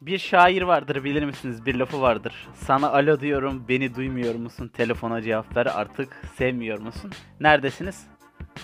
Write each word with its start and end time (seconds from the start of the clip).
Bir 0.00 0.18
şair 0.18 0.62
vardır 0.62 1.04
bilir 1.04 1.24
misiniz? 1.24 1.66
Bir 1.66 1.74
lafı 1.74 2.00
vardır. 2.00 2.48
Sana 2.54 2.90
alo 2.92 3.20
diyorum 3.20 3.64
beni 3.68 3.94
duymuyor 3.94 4.34
musun? 4.34 4.68
Telefona 4.68 5.22
cevap 5.22 5.56
ver 5.56 5.66
artık 5.66 6.08
sevmiyor 6.36 6.78
musun? 6.78 7.10
Neredesiniz? 7.40 8.06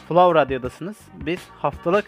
Flow 0.08 0.40
Radyo'dasınız. 0.40 0.96
Biz 1.14 1.40
haftalık 1.58 2.04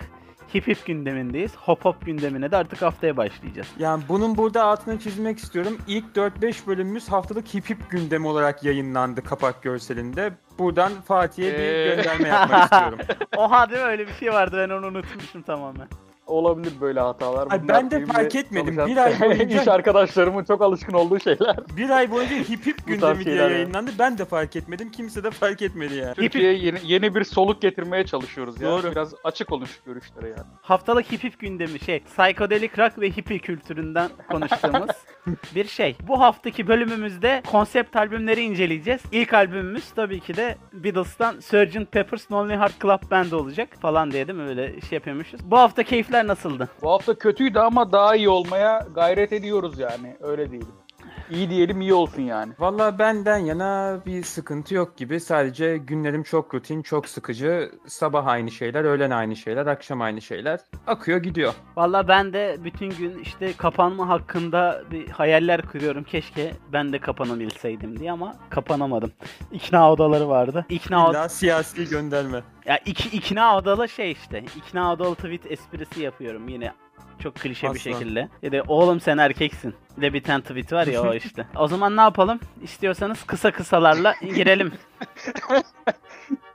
hip 0.54 0.66
hip 0.68 0.86
gündemindeyiz. 0.86 1.56
Hop 1.56 1.84
hop 1.84 2.06
gündemine 2.06 2.50
de 2.50 2.56
artık 2.56 2.82
haftaya 2.82 3.16
başlayacağız. 3.16 3.68
Yani 3.78 4.02
bunun 4.08 4.36
burada 4.36 4.64
altını 4.64 4.98
çizmek 4.98 5.38
istiyorum. 5.38 5.78
İlk 5.86 6.04
4-5 6.16 6.66
bölümümüz 6.66 7.08
haftalık 7.08 7.54
hip 7.54 7.70
hip 7.70 7.90
gündemi 7.90 8.26
olarak 8.26 8.64
yayınlandı 8.64 9.22
kapak 9.24 9.62
görselinde. 9.62 10.32
Buradan 10.58 10.92
Fatih'e 11.08 11.52
bir 11.52 11.58
Ee. 11.58 11.94
gönderme 11.94 12.28
yapmak 12.28 12.64
istiyorum. 12.72 12.98
Oha 13.36 13.70
değil 13.70 13.80
mi? 13.82 13.86
Öyle 13.88 14.06
bir 14.06 14.12
şey 14.12 14.32
vardı 14.32 14.56
ben 14.68 14.74
onu 14.74 14.86
unutmuşum 14.86 15.42
tamamen. 15.42 15.88
Olabilir 16.26 16.72
böyle 16.80 17.00
hatalar. 17.00 17.48
Ay, 17.50 17.62
Bunlar 17.62 17.76
ben 17.76 17.90
de 17.90 18.06
fark 18.06 18.34
etmedim. 18.34 18.76
Bir 18.86 18.96
ay 18.96 19.12
boyunca- 19.20 19.62
iş 19.62 19.68
arkadaşlarımın 19.68 20.44
çok 20.44 20.62
alışkın 20.62 20.92
olduğu 20.92 21.20
şeyler. 21.20 21.56
Bir 21.76 21.90
ay 21.90 22.10
boyunca 22.10 22.36
hip 22.36 22.66
hip 22.66 22.78
gündemi 22.86 23.14
diye 23.14 23.24
şeyler 23.24 23.42
yani. 23.42 23.52
yayınlandı. 23.52 23.90
Ben 23.98 24.18
de 24.18 24.24
fark 24.24 24.56
etmedim. 24.56 24.90
Kimse 24.90 25.24
de 25.24 25.30
fark 25.30 25.62
etmedi 25.62 25.94
yani. 25.94 26.14
Türkiye'ye 26.14 26.58
yeni, 26.58 26.78
yeni 26.84 27.14
bir 27.14 27.24
soluk 27.24 27.62
getirmeye 27.62 28.06
çalışıyoruz 28.06 28.60
ya. 28.60 28.68
Doğru. 28.70 28.90
Biraz 28.90 29.14
açık 29.24 29.52
oluş 29.52 29.70
görüşlere 29.86 30.28
yani. 30.28 30.46
Haftalık 30.62 31.12
hip 31.12 31.24
hip 31.24 31.38
gündemi 31.38 31.80
şey, 31.80 32.00
psychedelic 32.00 32.70
rock 32.78 32.98
ve 32.98 33.10
hippie 33.10 33.38
kültüründen 33.38 34.10
konuştuğumuz 34.30 34.90
bir 35.54 35.64
şey. 35.64 35.96
Bu 36.08 36.20
haftaki 36.20 36.68
bölümümüzde 36.68 37.42
konsept 37.50 37.96
albümleri 37.96 38.40
inceleyeceğiz. 38.40 39.00
İlk 39.12 39.34
albümümüz 39.34 39.90
tabii 39.90 40.20
ki 40.20 40.36
de 40.36 40.56
Beatles'tan 40.72 41.40
Sgt. 41.40 41.92
Pepper's 41.92 42.32
Lonely 42.32 42.56
Heart 42.56 42.80
Club 42.80 43.10
Band 43.10 43.32
olacak 43.32 43.68
falan 43.80 44.10
diye 44.10 44.28
değil 44.28 44.38
mi? 44.38 44.48
Öyle 44.48 44.80
şey 44.80 44.96
yapıyormuşuz. 44.96 45.40
Bu 45.50 45.58
hafta 45.58 45.82
keyifler 45.82 46.26
nasıldı? 46.26 46.68
Bu 46.82 46.90
hafta 46.90 47.14
kötüydü 47.14 47.58
ama 47.58 47.92
daha 47.92 48.16
iyi 48.16 48.28
olmaya 48.28 48.86
gayret 48.94 49.32
ediyoruz 49.32 49.78
yani. 49.78 50.16
Öyle 50.20 50.50
diyelim. 50.50 50.85
İyi 51.30 51.50
diyelim 51.50 51.80
iyi 51.80 51.94
olsun 51.94 52.22
yani. 52.22 52.52
Valla 52.58 52.98
benden 52.98 53.38
yana 53.38 53.98
bir 54.06 54.22
sıkıntı 54.22 54.74
yok 54.74 54.96
gibi. 54.96 55.20
Sadece 55.20 55.76
günlerim 55.76 56.22
çok 56.22 56.54
rutin, 56.54 56.82
çok 56.82 57.08
sıkıcı. 57.08 57.70
Sabah 57.86 58.26
aynı 58.26 58.50
şeyler, 58.50 58.84
öğlen 58.84 59.10
aynı 59.10 59.36
şeyler, 59.36 59.66
akşam 59.66 60.00
aynı 60.02 60.20
şeyler. 60.22 60.60
Akıyor 60.86 61.18
gidiyor. 61.18 61.52
Valla 61.76 62.08
ben 62.08 62.32
de 62.32 62.56
bütün 62.64 62.90
gün 62.90 63.18
işte 63.18 63.52
kapanma 63.52 64.08
hakkında 64.08 64.82
bir 64.90 65.08
hayaller 65.08 65.62
kuruyorum. 65.62 66.04
Keşke 66.04 66.52
ben 66.72 66.92
de 66.92 66.98
kapanabilseydim 66.98 67.98
diye 68.00 68.12
ama 68.12 68.36
kapanamadım. 68.50 69.12
İkna 69.52 69.92
odaları 69.92 70.28
vardı. 70.28 70.66
İkna 70.68 71.08
od- 71.10 71.28
siyasi 71.28 71.88
gönderme. 71.88 72.42
Ya 72.66 72.78
iki, 72.86 73.16
ikna 73.16 73.56
odalı 73.58 73.88
şey 73.88 74.12
işte. 74.12 74.44
İkna 74.56 74.92
odalı 74.92 75.14
tweet 75.14 75.50
esprisi 75.52 76.02
yapıyorum 76.02 76.48
yine. 76.48 76.72
Çok 77.18 77.34
klişe 77.34 77.74
bir 77.74 77.78
şekilde. 77.78 78.28
Ya 78.42 78.52
da 78.52 78.62
oğlum 78.68 79.00
sen 79.00 79.18
erkeksin. 79.18 79.74
Bir 79.96 80.02
de 80.02 80.12
bir 80.12 80.22
tane 80.22 80.42
tweet 80.42 80.72
var 80.72 80.86
ya 80.86 81.02
o 81.02 81.14
işte. 81.24 81.46
O 81.56 81.68
zaman 81.68 81.96
ne 81.96 82.00
yapalım? 82.00 82.40
İstiyorsanız 82.62 83.22
kısa 83.22 83.50
kısalarla 83.50 84.14
girelim. 84.34 84.72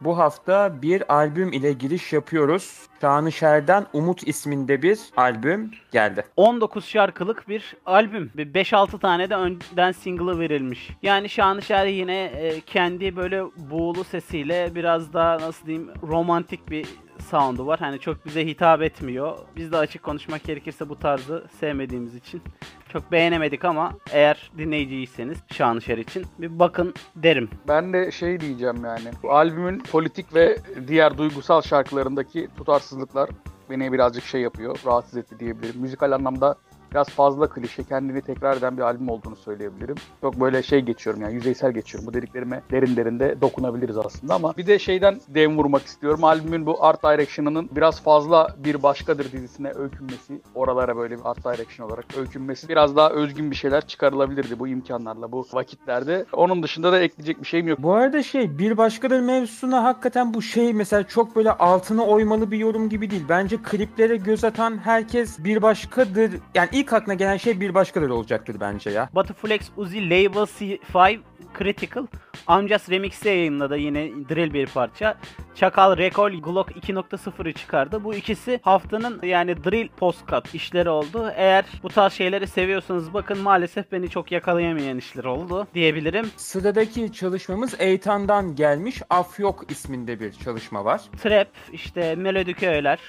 Bu 0.01 0.17
hafta 0.17 0.81
bir 0.81 1.13
albüm 1.15 1.53
ile 1.53 1.73
giriş 1.73 2.13
yapıyoruz. 2.13 2.87
Şanışer'den 3.01 3.85
Umut 3.93 4.27
isminde 4.27 4.81
bir 4.81 4.99
albüm 5.17 5.71
geldi. 5.91 6.25
19 6.37 6.85
şarkılık 6.85 7.49
bir 7.49 7.75
albüm. 7.85 8.31
Bir 8.35 8.53
5-6 8.53 8.99
tane 8.99 9.29
de 9.29 9.35
önden 9.35 9.91
single'ı 9.91 10.39
verilmiş. 10.39 10.89
Yani 11.01 11.29
Şanışer 11.29 11.85
yine 11.85 12.23
e, 12.23 12.61
kendi 12.61 13.15
böyle 13.15 13.43
buğulu 13.57 14.03
sesiyle 14.03 14.75
biraz 14.75 15.13
daha 15.13 15.39
nasıl 15.39 15.65
diyeyim 15.67 15.89
romantik 16.03 16.69
bir 16.69 16.87
sound'u 17.21 17.67
var. 17.67 17.79
Hani 17.79 17.99
çok 17.99 18.25
bize 18.25 18.45
hitap 18.45 18.81
etmiyor. 18.81 19.37
Biz 19.55 19.71
de 19.71 19.77
açık 19.77 20.03
konuşmak 20.03 20.43
gerekirse 20.43 20.89
bu 20.89 20.99
tarzı 20.99 21.45
sevmediğimiz 21.59 22.15
için 22.15 22.41
çok 22.89 23.11
beğenemedik 23.11 23.65
ama 23.65 23.93
eğer 24.11 24.51
dinleyiciyseniz 24.57 25.37
Şanışer 25.53 25.97
için 25.97 26.25
bir 26.39 26.59
bakın 26.59 26.93
derim. 27.15 27.49
Ben 27.67 27.93
de 27.93 28.11
şey 28.11 28.39
diyeceğim 28.39 28.85
yani. 28.85 29.11
Bu 29.23 29.31
albümün 29.31 29.79
politik 29.91 30.35
ve 30.35 30.57
diğer 30.87 31.17
duygusal 31.17 31.61
şarkılarındaki 31.61 32.47
tutarsızlıklar 32.57 33.29
beni 33.69 33.93
birazcık 33.93 34.23
şey 34.23 34.41
yapıyor. 34.41 34.79
Rahatsız 34.85 35.17
etti 35.17 35.39
diyebilirim. 35.39 35.81
Müzikal 35.81 36.11
anlamda 36.11 36.55
biraz 36.91 37.09
fazla 37.09 37.49
klişe, 37.49 37.83
kendini 37.83 38.21
tekrar 38.21 38.57
eden 38.57 38.77
bir 38.77 38.81
albüm 38.81 39.09
olduğunu 39.09 39.35
söyleyebilirim. 39.35 39.95
Çok 40.21 40.39
böyle 40.39 40.63
şey 40.63 40.79
geçiyorum 40.79 41.21
yani 41.21 41.33
yüzeysel 41.33 41.71
geçiyorum. 41.71 42.07
Bu 42.07 42.13
dediklerime 42.13 42.61
derin 42.71 42.95
derin 42.95 43.19
de 43.19 43.41
dokunabiliriz 43.41 43.97
aslında 43.97 44.35
ama 44.35 44.53
bir 44.57 44.67
de 44.67 44.79
şeyden 44.79 45.19
dem 45.27 45.57
vurmak 45.57 45.85
istiyorum. 45.85 46.23
Albümün 46.23 46.65
bu 46.65 46.83
Art 46.83 47.03
Direction'ının 47.03 47.69
biraz 47.75 48.01
fazla 48.01 48.55
bir 48.57 48.83
başkadır 48.83 49.31
dizisine 49.31 49.71
öykünmesi, 49.71 50.41
oralara 50.55 50.97
böyle 50.97 51.17
bir 51.17 51.21
Art 51.25 51.45
Direction 51.45 51.87
olarak 51.87 52.05
öykünmesi 52.17 52.69
biraz 52.69 52.95
daha 52.95 53.09
özgün 53.09 53.51
bir 53.51 53.55
şeyler 53.55 53.87
çıkarılabilirdi 53.87 54.59
bu 54.59 54.67
imkanlarla, 54.67 55.31
bu 55.31 55.45
vakitlerde. 55.53 56.25
Onun 56.33 56.63
dışında 56.63 56.91
da 56.91 56.99
ekleyecek 56.99 57.41
bir 57.41 57.47
şeyim 57.47 57.67
yok. 57.67 57.79
Bu 57.83 57.93
arada 57.93 58.23
şey 58.23 58.57
bir 58.59 58.77
başkadır 58.77 59.19
mevzusuna 59.19 59.83
hakikaten 59.83 60.33
bu 60.33 60.41
şey 60.41 60.73
mesela 60.73 61.03
çok 61.03 61.35
böyle 61.35 61.51
altına 61.51 62.03
oymalı 62.03 62.51
bir 62.51 62.57
yorum 62.57 62.89
gibi 62.89 63.09
değil. 63.09 63.25
Bence 63.29 63.57
kliplere 63.57 64.17
göz 64.17 64.43
atan 64.43 64.77
herkes 64.77 65.43
bir 65.43 65.61
başkadır. 65.61 66.31
Yani 66.55 66.69
ilk 66.81 66.93
aklına 66.93 67.13
gelen 67.13 67.37
şey 67.37 67.59
bir 67.61 67.73
başkadır 67.73 68.09
olacaktır 68.09 68.55
bence 68.59 68.89
ya. 68.89 69.09
Batuflex 69.13 69.61
Uzi 69.77 70.09
Label 70.09 70.47
C5 70.59 71.19
Critical 71.59 72.07
Amcas 72.47 72.89
Remix'te 72.89 73.29
yayınladı 73.29 73.77
yine 73.77 74.11
drill 74.29 74.53
bir 74.53 74.67
parça. 74.67 75.17
Çakal 75.55 75.97
Recall 75.97 76.41
Glock 76.41 76.71
2.0'ı 76.71 77.53
çıkardı. 77.53 78.03
Bu 78.03 78.15
ikisi 78.15 78.59
haftanın 78.63 79.19
yani 79.23 79.63
drill 79.63 79.87
postcard 79.87 80.45
işleri 80.53 80.89
oldu. 80.89 81.31
Eğer 81.35 81.65
bu 81.83 81.89
tarz 81.89 82.13
şeyleri 82.13 82.47
seviyorsanız 82.47 83.13
bakın 83.13 83.37
maalesef 83.37 83.91
beni 83.91 84.09
çok 84.09 84.31
yakalayamayan 84.31 84.97
işler 84.97 85.23
oldu 85.23 85.67
diyebilirim. 85.73 86.31
Sıradaki 86.37 87.13
çalışmamız 87.13 87.75
Eytan'dan 87.79 88.55
gelmiş 88.55 89.01
Afyok 89.09 89.71
isminde 89.71 90.19
bir 90.19 90.31
çalışma 90.31 90.85
var. 90.85 91.01
Trap, 91.23 91.47
işte 91.71 92.15
melodik 92.15 92.63
öğeler 92.63 92.99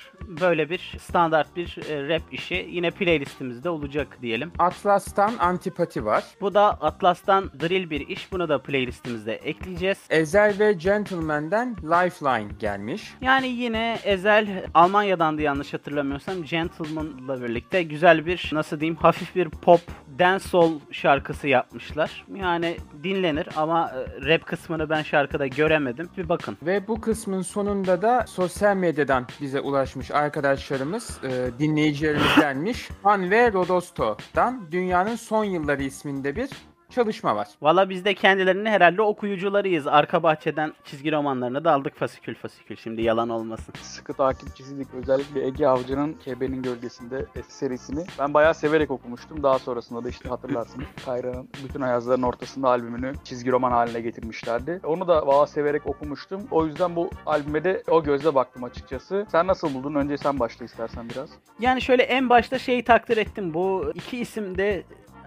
böyle 0.40 0.70
bir 0.70 0.96
standart 1.00 1.56
bir 1.56 1.78
e, 1.90 2.08
rap 2.08 2.22
işi 2.32 2.68
yine 2.70 2.90
playlistimizde 2.90 3.61
olacak 3.68 4.18
diyelim. 4.22 4.52
Atlas'tan 4.58 5.32
Antipati 5.38 6.04
var. 6.04 6.24
Bu 6.40 6.54
da 6.54 6.70
Atlas'tan 6.70 7.50
drill 7.60 7.90
bir 7.90 8.08
iş. 8.08 8.32
Bunu 8.32 8.48
da 8.48 8.62
playlistimizde 8.62 9.34
ekleyeceğiz. 9.34 9.98
Ezel 10.10 10.58
ve 10.58 10.72
Gentleman'den 10.72 11.76
Lifeline 11.82 12.52
gelmiş. 12.58 13.14
Yani 13.20 13.48
yine 13.48 13.98
Ezel 14.04 14.66
Almanya'dandı 14.74 15.42
yanlış 15.42 15.74
hatırlamıyorsam 15.74 16.42
Gentleman'la 16.42 17.42
birlikte 17.42 17.82
güzel 17.82 18.26
bir 18.26 18.50
nasıl 18.52 18.80
diyeyim 18.80 18.96
hafif 18.96 19.36
bir 19.36 19.48
pop 19.48 19.80
dancehall 20.18 20.70
şarkısı 20.90 21.48
yapmışlar. 21.48 22.24
Yani 22.34 22.76
dinlenir 23.04 23.48
ama 23.56 23.90
e, 23.90 24.26
rap 24.28 24.46
kısmını 24.46 24.90
ben 24.90 25.02
şarkıda 25.02 25.46
göremedim. 25.46 26.08
Bir 26.18 26.28
bakın. 26.28 26.56
Ve 26.62 26.88
bu 26.88 27.00
kısmın 27.00 27.42
sonunda 27.42 28.02
da 28.02 28.24
sosyal 28.28 28.76
medyadan 28.76 29.26
bize 29.40 29.60
ulaşmış 29.60 30.10
arkadaşlarımız, 30.10 31.18
e, 31.24 31.58
dinleyicilerimiz 31.58 32.36
gelmiş. 32.40 32.88
Han 33.02 33.30
ve 33.30 33.51
Rodosto'dan 33.52 34.72
Dünyanın 34.72 35.16
Son 35.16 35.44
Yılları 35.44 35.82
isminde 35.82 36.36
bir 36.36 36.50
çalışma 36.92 37.36
var. 37.36 37.48
Valla 37.62 37.91
biz 37.91 38.04
de 38.04 38.14
kendilerini 38.14 38.70
herhalde 38.70 39.03
okuyucularıyız. 39.03 39.86
Arka 39.86 40.22
bahçeden 40.22 40.72
çizgi 40.84 41.12
romanlarını 41.12 41.64
da 41.64 41.72
aldık 41.72 41.97
fasikül 41.97 42.34
fasikül 42.34 42.76
şimdi 42.76 43.03
yalan 43.03 43.28
olmasın. 43.28 43.75
Sıkı 43.82 44.12
takipçisiydik. 44.12 44.88
Özellikle 44.94 45.47
Ege 45.47 45.66
Avcı'nın 45.66 46.12
Kebe'nin 46.12 46.62
Gölgesinde 46.62 47.26
serisini. 47.48 48.04
Ben 48.19 48.34
bayağı 48.34 48.54
severek 48.54 48.91
okumuştum. 48.91 49.42
Daha 49.42 49.58
sonrasında 49.58 50.04
da 50.04 50.08
işte 50.08 50.28
hatırlarsınız. 50.28 50.86
Kayra'nın 51.04 51.48
bütün 51.64 51.81
ayazların 51.81 52.22
ortasında 52.22 52.69
albümünü 52.69 53.12
çizgi 53.25 53.52
roman 53.52 53.70
haline 53.70 54.00
getirmişlerdi. 54.00 54.81
Onu 54.84 55.08
da 55.08 55.26
bayağı 55.26 55.47
severek 55.47 55.86
okumuştum. 55.86 56.42
O 56.50 56.66
yüzden 56.66 56.97
bu 56.97 57.10
albüme 57.26 57.64
de 57.64 57.82
o 57.91 58.02
gözle 58.04 58.34
baktım 58.34 58.64
açıkçası. 58.64 59.26
Sen 59.32 59.47
nasıl 59.47 59.75
buldun? 59.75 59.94
Önce 59.94 60.19
sen 60.19 60.41
başla 60.41 60.64
istersen 60.64 61.08
biraz. 61.10 61.31
Yani 61.60 61.82
şöyle 61.82 62.02
en 62.02 62.28
başta 62.28 62.58
şeyi 62.58 62.84
takdir 62.84 63.16
ettim. 63.16 63.54
Bu 63.54 63.92
iki 63.94 64.19
isim 64.19 64.58
de 64.58 64.82